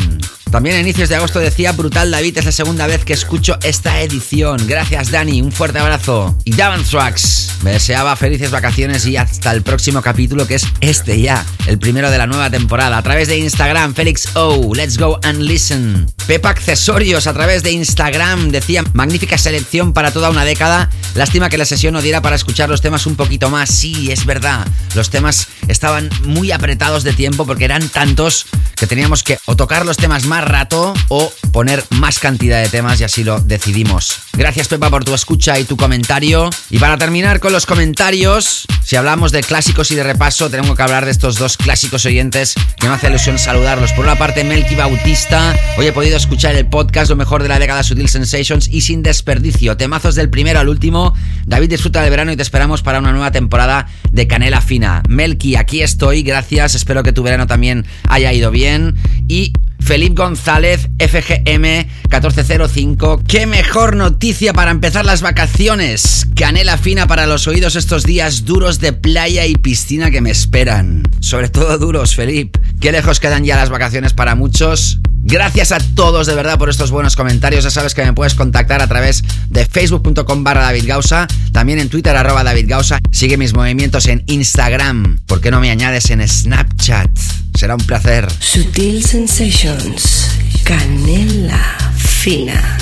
También 0.50 0.76
a 0.76 0.80
inicios 0.80 1.08
de 1.08 1.16
agosto 1.16 1.40
decía 1.40 1.72
Brutal 1.72 2.10
David, 2.10 2.38
es 2.38 2.44
la 2.44 2.52
segunda 2.52 2.86
vez 2.86 3.04
que 3.04 3.12
escucho 3.12 3.58
esta 3.62 4.00
edición. 4.00 4.64
Gracias 4.66 5.10
Dani, 5.10 5.42
un 5.42 5.50
fuerte 5.50 5.80
abrazo. 5.80 6.38
Y 6.44 6.54
Davan 6.54 6.84
Tracks 6.84 7.56
me 7.62 7.72
deseaba 7.72 8.14
felices 8.16 8.50
vacaciones 8.50 9.04
y 9.06 9.16
hasta 9.16 9.50
el 9.50 9.62
próximo 9.62 10.02
capítulo 10.02 10.46
que 10.46 10.54
es 10.54 10.66
este 10.80 11.20
ya, 11.20 11.44
el 11.66 11.78
primero 11.78 12.10
de 12.10 12.18
la 12.18 12.26
nueva 12.26 12.48
temporada. 12.48 12.96
A 12.96 13.02
través 13.02 13.28
de 13.28 13.38
Instagram, 13.38 13.94
Félix 13.94 14.28
O, 14.34 14.72
let's 14.74 14.96
go 14.98 15.18
and 15.24 15.40
listen. 15.40 16.06
Pepa 16.26 16.50
Accesorios 16.50 17.26
a 17.26 17.34
través 17.34 17.62
de 17.62 17.72
Instagram 17.72 18.50
decía 18.50 18.84
magnífica 18.92 19.38
selección 19.38 19.92
para 19.92 20.12
toda 20.12 20.30
una 20.30 20.44
década. 20.44 20.90
Lástima 21.14 21.48
que 21.48 21.58
la 21.58 21.64
sesión 21.64 21.94
no 21.94 22.02
diera 22.02 22.22
para 22.22 22.36
escuchar 22.36 22.68
los 22.68 22.80
temas 22.80 23.06
un 23.06 23.16
poquito 23.16 23.50
más. 23.50 23.70
Sí, 23.70 24.10
es 24.10 24.26
verdad. 24.26 24.66
Los 24.94 25.10
temas 25.10 25.48
estaban 25.68 26.08
muy 26.24 26.52
apretados 26.52 27.02
de 27.04 27.12
tiempo 27.12 27.46
porque 27.46 27.64
eran 27.64 27.88
tantos 27.88 28.46
que 28.76 28.86
teníamos 28.86 29.22
que 29.22 29.38
o 29.46 29.56
tocar 29.56 29.86
los 29.86 29.96
temas 29.96 30.26
más 30.26 30.35
rato 30.40 30.94
o 31.08 31.32
poner 31.52 31.82
más 31.90 32.18
cantidad 32.18 32.62
de 32.62 32.68
temas 32.68 33.00
y 33.00 33.04
así 33.04 33.24
lo 33.24 33.40
decidimos. 33.40 34.18
Gracias 34.34 34.68
Pepa 34.68 34.90
por 34.90 35.04
tu 35.04 35.14
escucha 35.14 35.58
y 35.58 35.64
tu 35.64 35.76
comentario. 35.76 36.50
Y 36.70 36.78
para 36.78 36.98
terminar 36.98 37.40
con 37.40 37.52
los 37.52 37.64
comentarios, 37.64 38.66
si 38.84 38.96
hablamos 38.96 39.32
de 39.32 39.42
clásicos 39.42 39.90
y 39.90 39.94
de 39.94 40.02
repaso, 40.02 40.50
tenemos 40.50 40.76
que 40.76 40.82
hablar 40.82 41.04
de 41.04 41.10
estos 41.10 41.38
dos 41.38 41.56
clásicos 41.56 42.04
oyentes 42.04 42.54
que 42.78 42.86
me 42.86 42.94
hace 42.94 43.08
ilusión 43.08 43.38
saludarlos. 43.38 43.92
Por 43.92 44.04
una 44.04 44.16
parte, 44.16 44.44
Melky 44.44 44.74
Bautista. 44.74 45.54
Hoy 45.78 45.86
he 45.86 45.92
podido 45.92 46.16
escuchar 46.16 46.54
el 46.54 46.66
podcast 46.66 47.10
Lo 47.10 47.16
mejor 47.16 47.42
de 47.42 47.48
la 47.48 47.58
década 47.58 47.82
Sutil 47.82 48.08
Sensations 48.08 48.68
y 48.68 48.82
sin 48.82 49.02
desperdicio. 49.02 49.76
Temazos 49.76 50.14
del 50.14 50.30
primero 50.30 50.60
al 50.60 50.68
último. 50.68 51.14
David 51.46 51.70
disfruta 51.70 52.02
del 52.02 52.10
verano 52.10 52.32
y 52.32 52.36
te 52.36 52.42
esperamos 52.42 52.82
para 52.82 52.98
una 52.98 53.12
nueva 53.12 53.30
temporada 53.30 53.88
de 54.10 54.26
Canela 54.26 54.60
Fina. 54.60 55.02
Melky, 55.08 55.56
aquí 55.56 55.82
estoy. 55.82 56.22
Gracias. 56.22 56.74
Espero 56.74 57.02
que 57.02 57.12
tu 57.12 57.22
verano 57.22 57.46
también 57.46 57.86
haya 58.08 58.32
ido 58.32 58.50
bien. 58.50 58.96
Y 59.28 59.52
Felipe 59.80 60.14
González, 60.14 60.88
FGM 60.98 61.86
1405. 62.10 63.22
¡Qué 63.26 63.46
mejor 63.46 63.96
noticia 63.96 64.52
para 64.52 64.70
empezar 64.70 65.04
las 65.04 65.22
vacaciones! 65.22 66.26
Canela 66.34 66.76
fina 66.78 67.06
para 67.06 67.26
los 67.26 67.46
oídos 67.46 67.76
estos 67.76 68.04
días 68.04 68.44
duros 68.44 68.80
de 68.80 68.92
playa 68.92 69.46
y 69.46 69.54
piscina 69.54 70.10
que 70.10 70.20
me 70.20 70.30
esperan. 70.30 71.02
Sobre 71.20 71.48
todo 71.48 71.78
duros, 71.78 72.14
Felipe. 72.14 72.60
Qué 72.80 72.92
lejos 72.92 73.20
quedan 73.20 73.44
ya 73.44 73.56
las 73.56 73.70
vacaciones 73.70 74.12
para 74.12 74.34
muchos. 74.34 75.00
Gracias 75.28 75.72
a 75.72 75.78
todos 75.96 76.28
de 76.28 76.36
verdad 76.36 76.56
por 76.56 76.70
estos 76.70 76.92
buenos 76.92 77.16
comentarios. 77.16 77.64
Ya 77.64 77.70
sabes 77.70 77.94
que 77.94 78.04
me 78.04 78.12
puedes 78.12 78.36
contactar 78.36 78.80
a 78.80 78.86
través 78.86 79.24
de 79.50 79.66
facebook.com 79.66 80.44
barra 80.44 80.62
David 80.62 80.84
Gausa, 80.86 81.26
también 81.50 81.80
en 81.80 81.88
Twitter 81.88 82.16
arroba 82.16 82.44
David 82.44 82.66
Gausa. 82.68 83.00
Sigue 83.10 83.36
mis 83.36 83.52
movimientos 83.52 84.06
en 84.06 84.22
Instagram. 84.28 85.18
¿Por 85.26 85.40
qué 85.40 85.50
no 85.50 85.58
me 85.58 85.72
añades 85.72 86.10
en 86.10 86.26
Snapchat? 86.26 87.10
Será 87.58 87.74
un 87.74 87.84
placer. 87.84 88.28
Sutil 88.38 89.04
Sensations. 89.04 90.28
Canela 90.62 91.76
fina. 91.96 92.78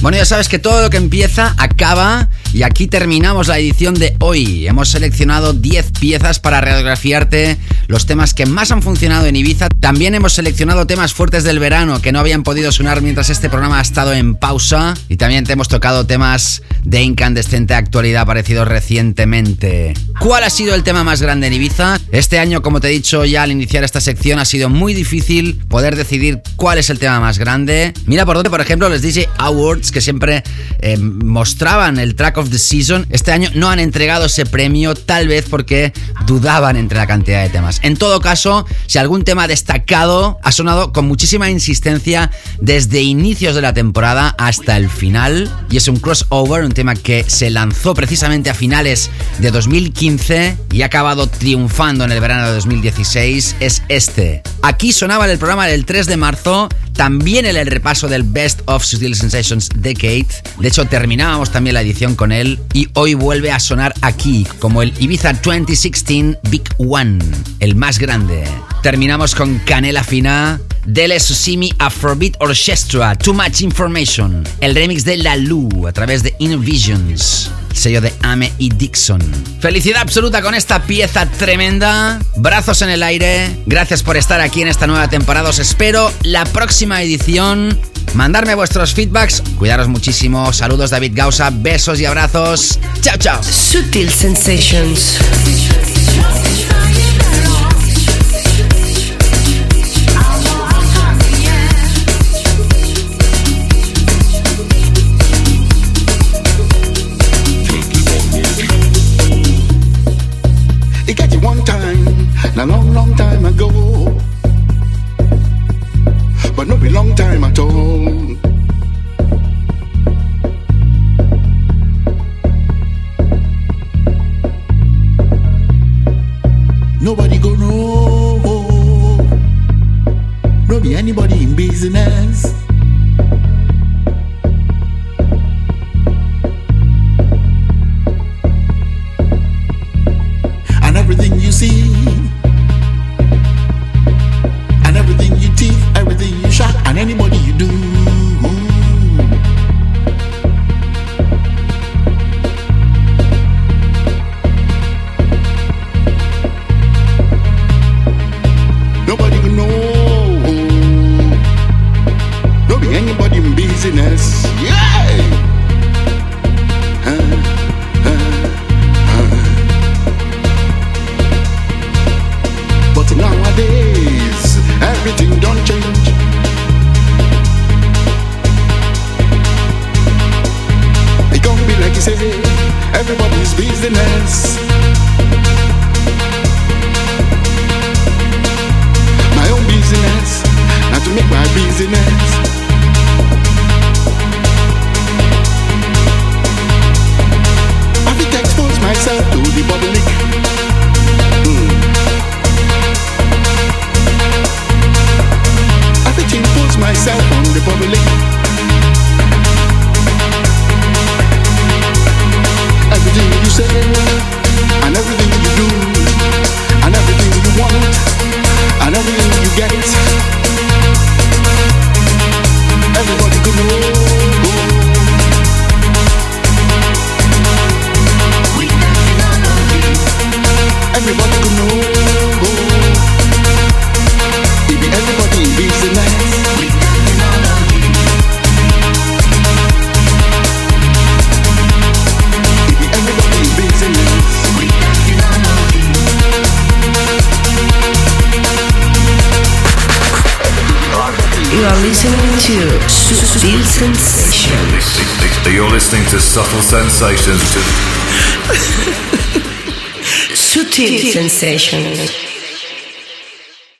Bueno, 0.00 0.16
ya 0.16 0.24
sabes 0.24 0.48
que 0.48 0.58
todo 0.58 0.80
lo 0.80 0.88
que 0.88 0.96
empieza 0.96 1.54
acaba 1.58 2.30
y 2.52 2.64
aquí 2.64 2.86
terminamos 2.86 3.48
la 3.48 3.58
edición 3.58 3.94
de 3.94 4.14
hoy. 4.20 4.66
Hemos 4.66 4.90
seleccionado 4.90 5.54
10 5.54 5.92
piezas 5.98 6.38
para 6.38 6.60
radiografiarte 6.60 7.56
los 7.86 8.06
temas 8.06 8.34
que 8.34 8.46
más 8.46 8.70
han 8.70 8.82
funcionado 8.82 9.26
en 9.26 9.36
Ibiza. 9.36 9.68
También 9.68 10.14
hemos 10.14 10.34
seleccionado 10.34 10.86
temas 10.86 11.14
fuertes 11.14 11.44
del 11.44 11.58
verano 11.58 12.02
que 12.02 12.12
no 12.12 12.20
habían 12.20 12.42
podido 12.42 12.70
sonar 12.70 13.00
mientras 13.00 13.30
este 13.30 13.48
programa 13.48 13.78
ha 13.78 13.82
estado 13.82 14.12
en 14.12 14.34
pausa. 14.34 14.94
Y 15.08 15.16
también 15.16 15.44
te 15.44 15.54
hemos 15.54 15.68
tocado 15.68 16.06
temas 16.06 16.62
de 16.84 17.02
incandescente 17.02 17.74
actualidad 17.74 18.22
aparecidos 18.22 18.68
recientemente. 18.68 19.94
¿Cuál 20.18 20.44
ha 20.44 20.50
sido 20.50 20.74
el 20.74 20.82
tema 20.82 21.04
más 21.04 21.22
grande 21.22 21.46
en 21.46 21.54
Ibiza? 21.54 21.98
Este 22.12 22.38
año, 22.38 22.60
como 22.60 22.80
te 22.80 22.88
he 22.88 22.90
dicho 22.90 23.24
ya 23.24 23.44
al 23.44 23.52
iniciar 23.52 23.82
esta 23.82 24.00
sección, 24.00 24.38
ha 24.38 24.44
sido 24.44 24.68
muy 24.68 24.92
difícil 24.92 25.58
poder 25.68 25.96
decidir 25.96 26.42
cuál 26.56 26.78
es 26.78 26.90
el 26.90 26.98
tema 26.98 27.18
más 27.18 27.38
grande. 27.38 27.94
Mira 28.06 28.26
por 28.26 28.36
dónde, 28.36 28.50
por 28.50 28.60
ejemplo, 28.60 28.88
los 28.88 29.00
DJ 29.00 29.28
Awards 29.38 29.90
que 29.90 30.00
siempre 30.00 30.42
eh, 30.80 30.98
mostraban 30.98 31.98
el 31.98 32.14
track 32.14 32.41
of 32.42 32.50
the 32.50 32.58
season, 32.58 33.06
este 33.10 33.32
año 33.32 33.50
no 33.54 33.70
han 33.70 33.78
entregado 33.78 34.26
ese 34.26 34.44
premio, 34.44 34.94
tal 34.94 35.28
vez 35.28 35.46
porque 35.48 35.92
dudaban 36.26 36.76
entre 36.76 36.98
la 36.98 37.06
cantidad 37.06 37.42
de 37.42 37.48
temas. 37.48 37.80
En 37.82 37.96
todo 37.96 38.20
caso, 38.20 38.66
si 38.86 38.98
algún 38.98 39.24
tema 39.24 39.48
destacado 39.48 40.38
ha 40.42 40.52
sonado 40.52 40.92
con 40.92 41.06
muchísima 41.06 41.50
insistencia 41.50 42.30
desde 42.60 43.02
inicios 43.02 43.54
de 43.54 43.62
la 43.62 43.72
temporada 43.72 44.34
hasta 44.38 44.76
el 44.76 44.90
final, 44.90 45.50
y 45.70 45.76
es 45.76 45.88
un 45.88 45.96
crossover, 45.96 46.64
un 46.64 46.72
tema 46.72 46.94
que 46.94 47.24
se 47.26 47.50
lanzó 47.50 47.94
precisamente 47.94 48.50
a 48.50 48.54
finales 48.54 49.10
de 49.38 49.50
2015 49.50 50.56
y 50.72 50.82
ha 50.82 50.86
acabado 50.86 51.28
triunfando 51.28 52.04
en 52.04 52.12
el 52.12 52.20
verano 52.20 52.46
de 52.48 52.54
2016, 52.54 53.56
es 53.60 53.82
este. 53.88 54.42
Aquí 54.62 54.92
sonaba 54.92 55.24
en 55.24 55.30
el 55.30 55.38
programa 55.38 55.66
del 55.66 55.84
3 55.84 56.06
de 56.06 56.16
marzo, 56.16 56.68
también 56.94 57.46
en 57.46 57.56
el 57.56 57.66
repaso 57.66 58.08
del 58.08 58.22
Best 58.22 58.60
of 58.66 58.84
Sutil 58.84 59.14
Sensations 59.14 59.68
Decade. 59.74 60.26
De 60.58 60.68
hecho, 60.68 60.84
terminábamos 60.84 61.50
también 61.50 61.74
la 61.74 61.82
edición 61.82 62.14
con 62.14 62.31
y 62.72 62.88
hoy 62.94 63.12
vuelve 63.12 63.50
a 63.50 63.60
sonar 63.60 63.94
aquí 64.00 64.46
como 64.58 64.80
el 64.80 64.94
Ibiza 64.98 65.34
2016 65.34 66.38
Big 66.44 66.62
One, 66.78 67.18
el 67.60 67.74
más 67.74 67.98
grande. 67.98 68.44
Terminamos 68.82 69.34
con 69.34 69.58
Canela 69.58 70.02
Fina, 70.02 70.58
Dele 70.86 71.20
Susimi 71.20 71.72
Afrobeat 71.78 72.36
Orchestra, 72.40 73.16
Too 73.16 73.34
Much 73.34 73.60
Information, 73.60 74.44
el 74.60 74.74
remix 74.74 75.04
de 75.04 75.18
La 75.18 75.36
Lu 75.36 75.86
a 75.86 75.92
través 75.92 76.22
de 76.22 76.34
Innovisions 76.38 77.50
sello 77.74 78.00
de 78.00 78.12
Ame 78.22 78.52
y 78.58 78.70
Dixon. 78.70 79.20
Felicidad 79.60 80.02
absoluta 80.02 80.42
con 80.42 80.54
esta 80.54 80.82
pieza 80.82 81.26
tremenda. 81.26 82.20
Brazos 82.36 82.82
en 82.82 82.90
el 82.90 83.02
aire. 83.02 83.48
Gracias 83.66 84.02
por 84.02 84.16
estar 84.16 84.40
aquí 84.40 84.62
en 84.62 84.68
esta 84.68 84.86
nueva 84.86 85.08
temporada. 85.08 85.48
Os 85.48 85.58
espero 85.58 86.12
la 86.22 86.44
próxima 86.44 87.02
edición. 87.02 87.78
Mandarme 88.14 88.54
vuestros 88.54 88.92
feedbacks. 88.94 89.42
Cuidaros 89.58 89.88
muchísimo. 89.88 90.52
Saludos 90.52 90.90
David 90.90 91.12
Gausa. 91.14 91.50
Besos 91.50 92.00
y 92.00 92.06
abrazos. 92.06 92.78
Chao, 93.00 93.16
chao. 93.16 93.42
Sutil 93.42 94.10
Sensations. 94.10 95.18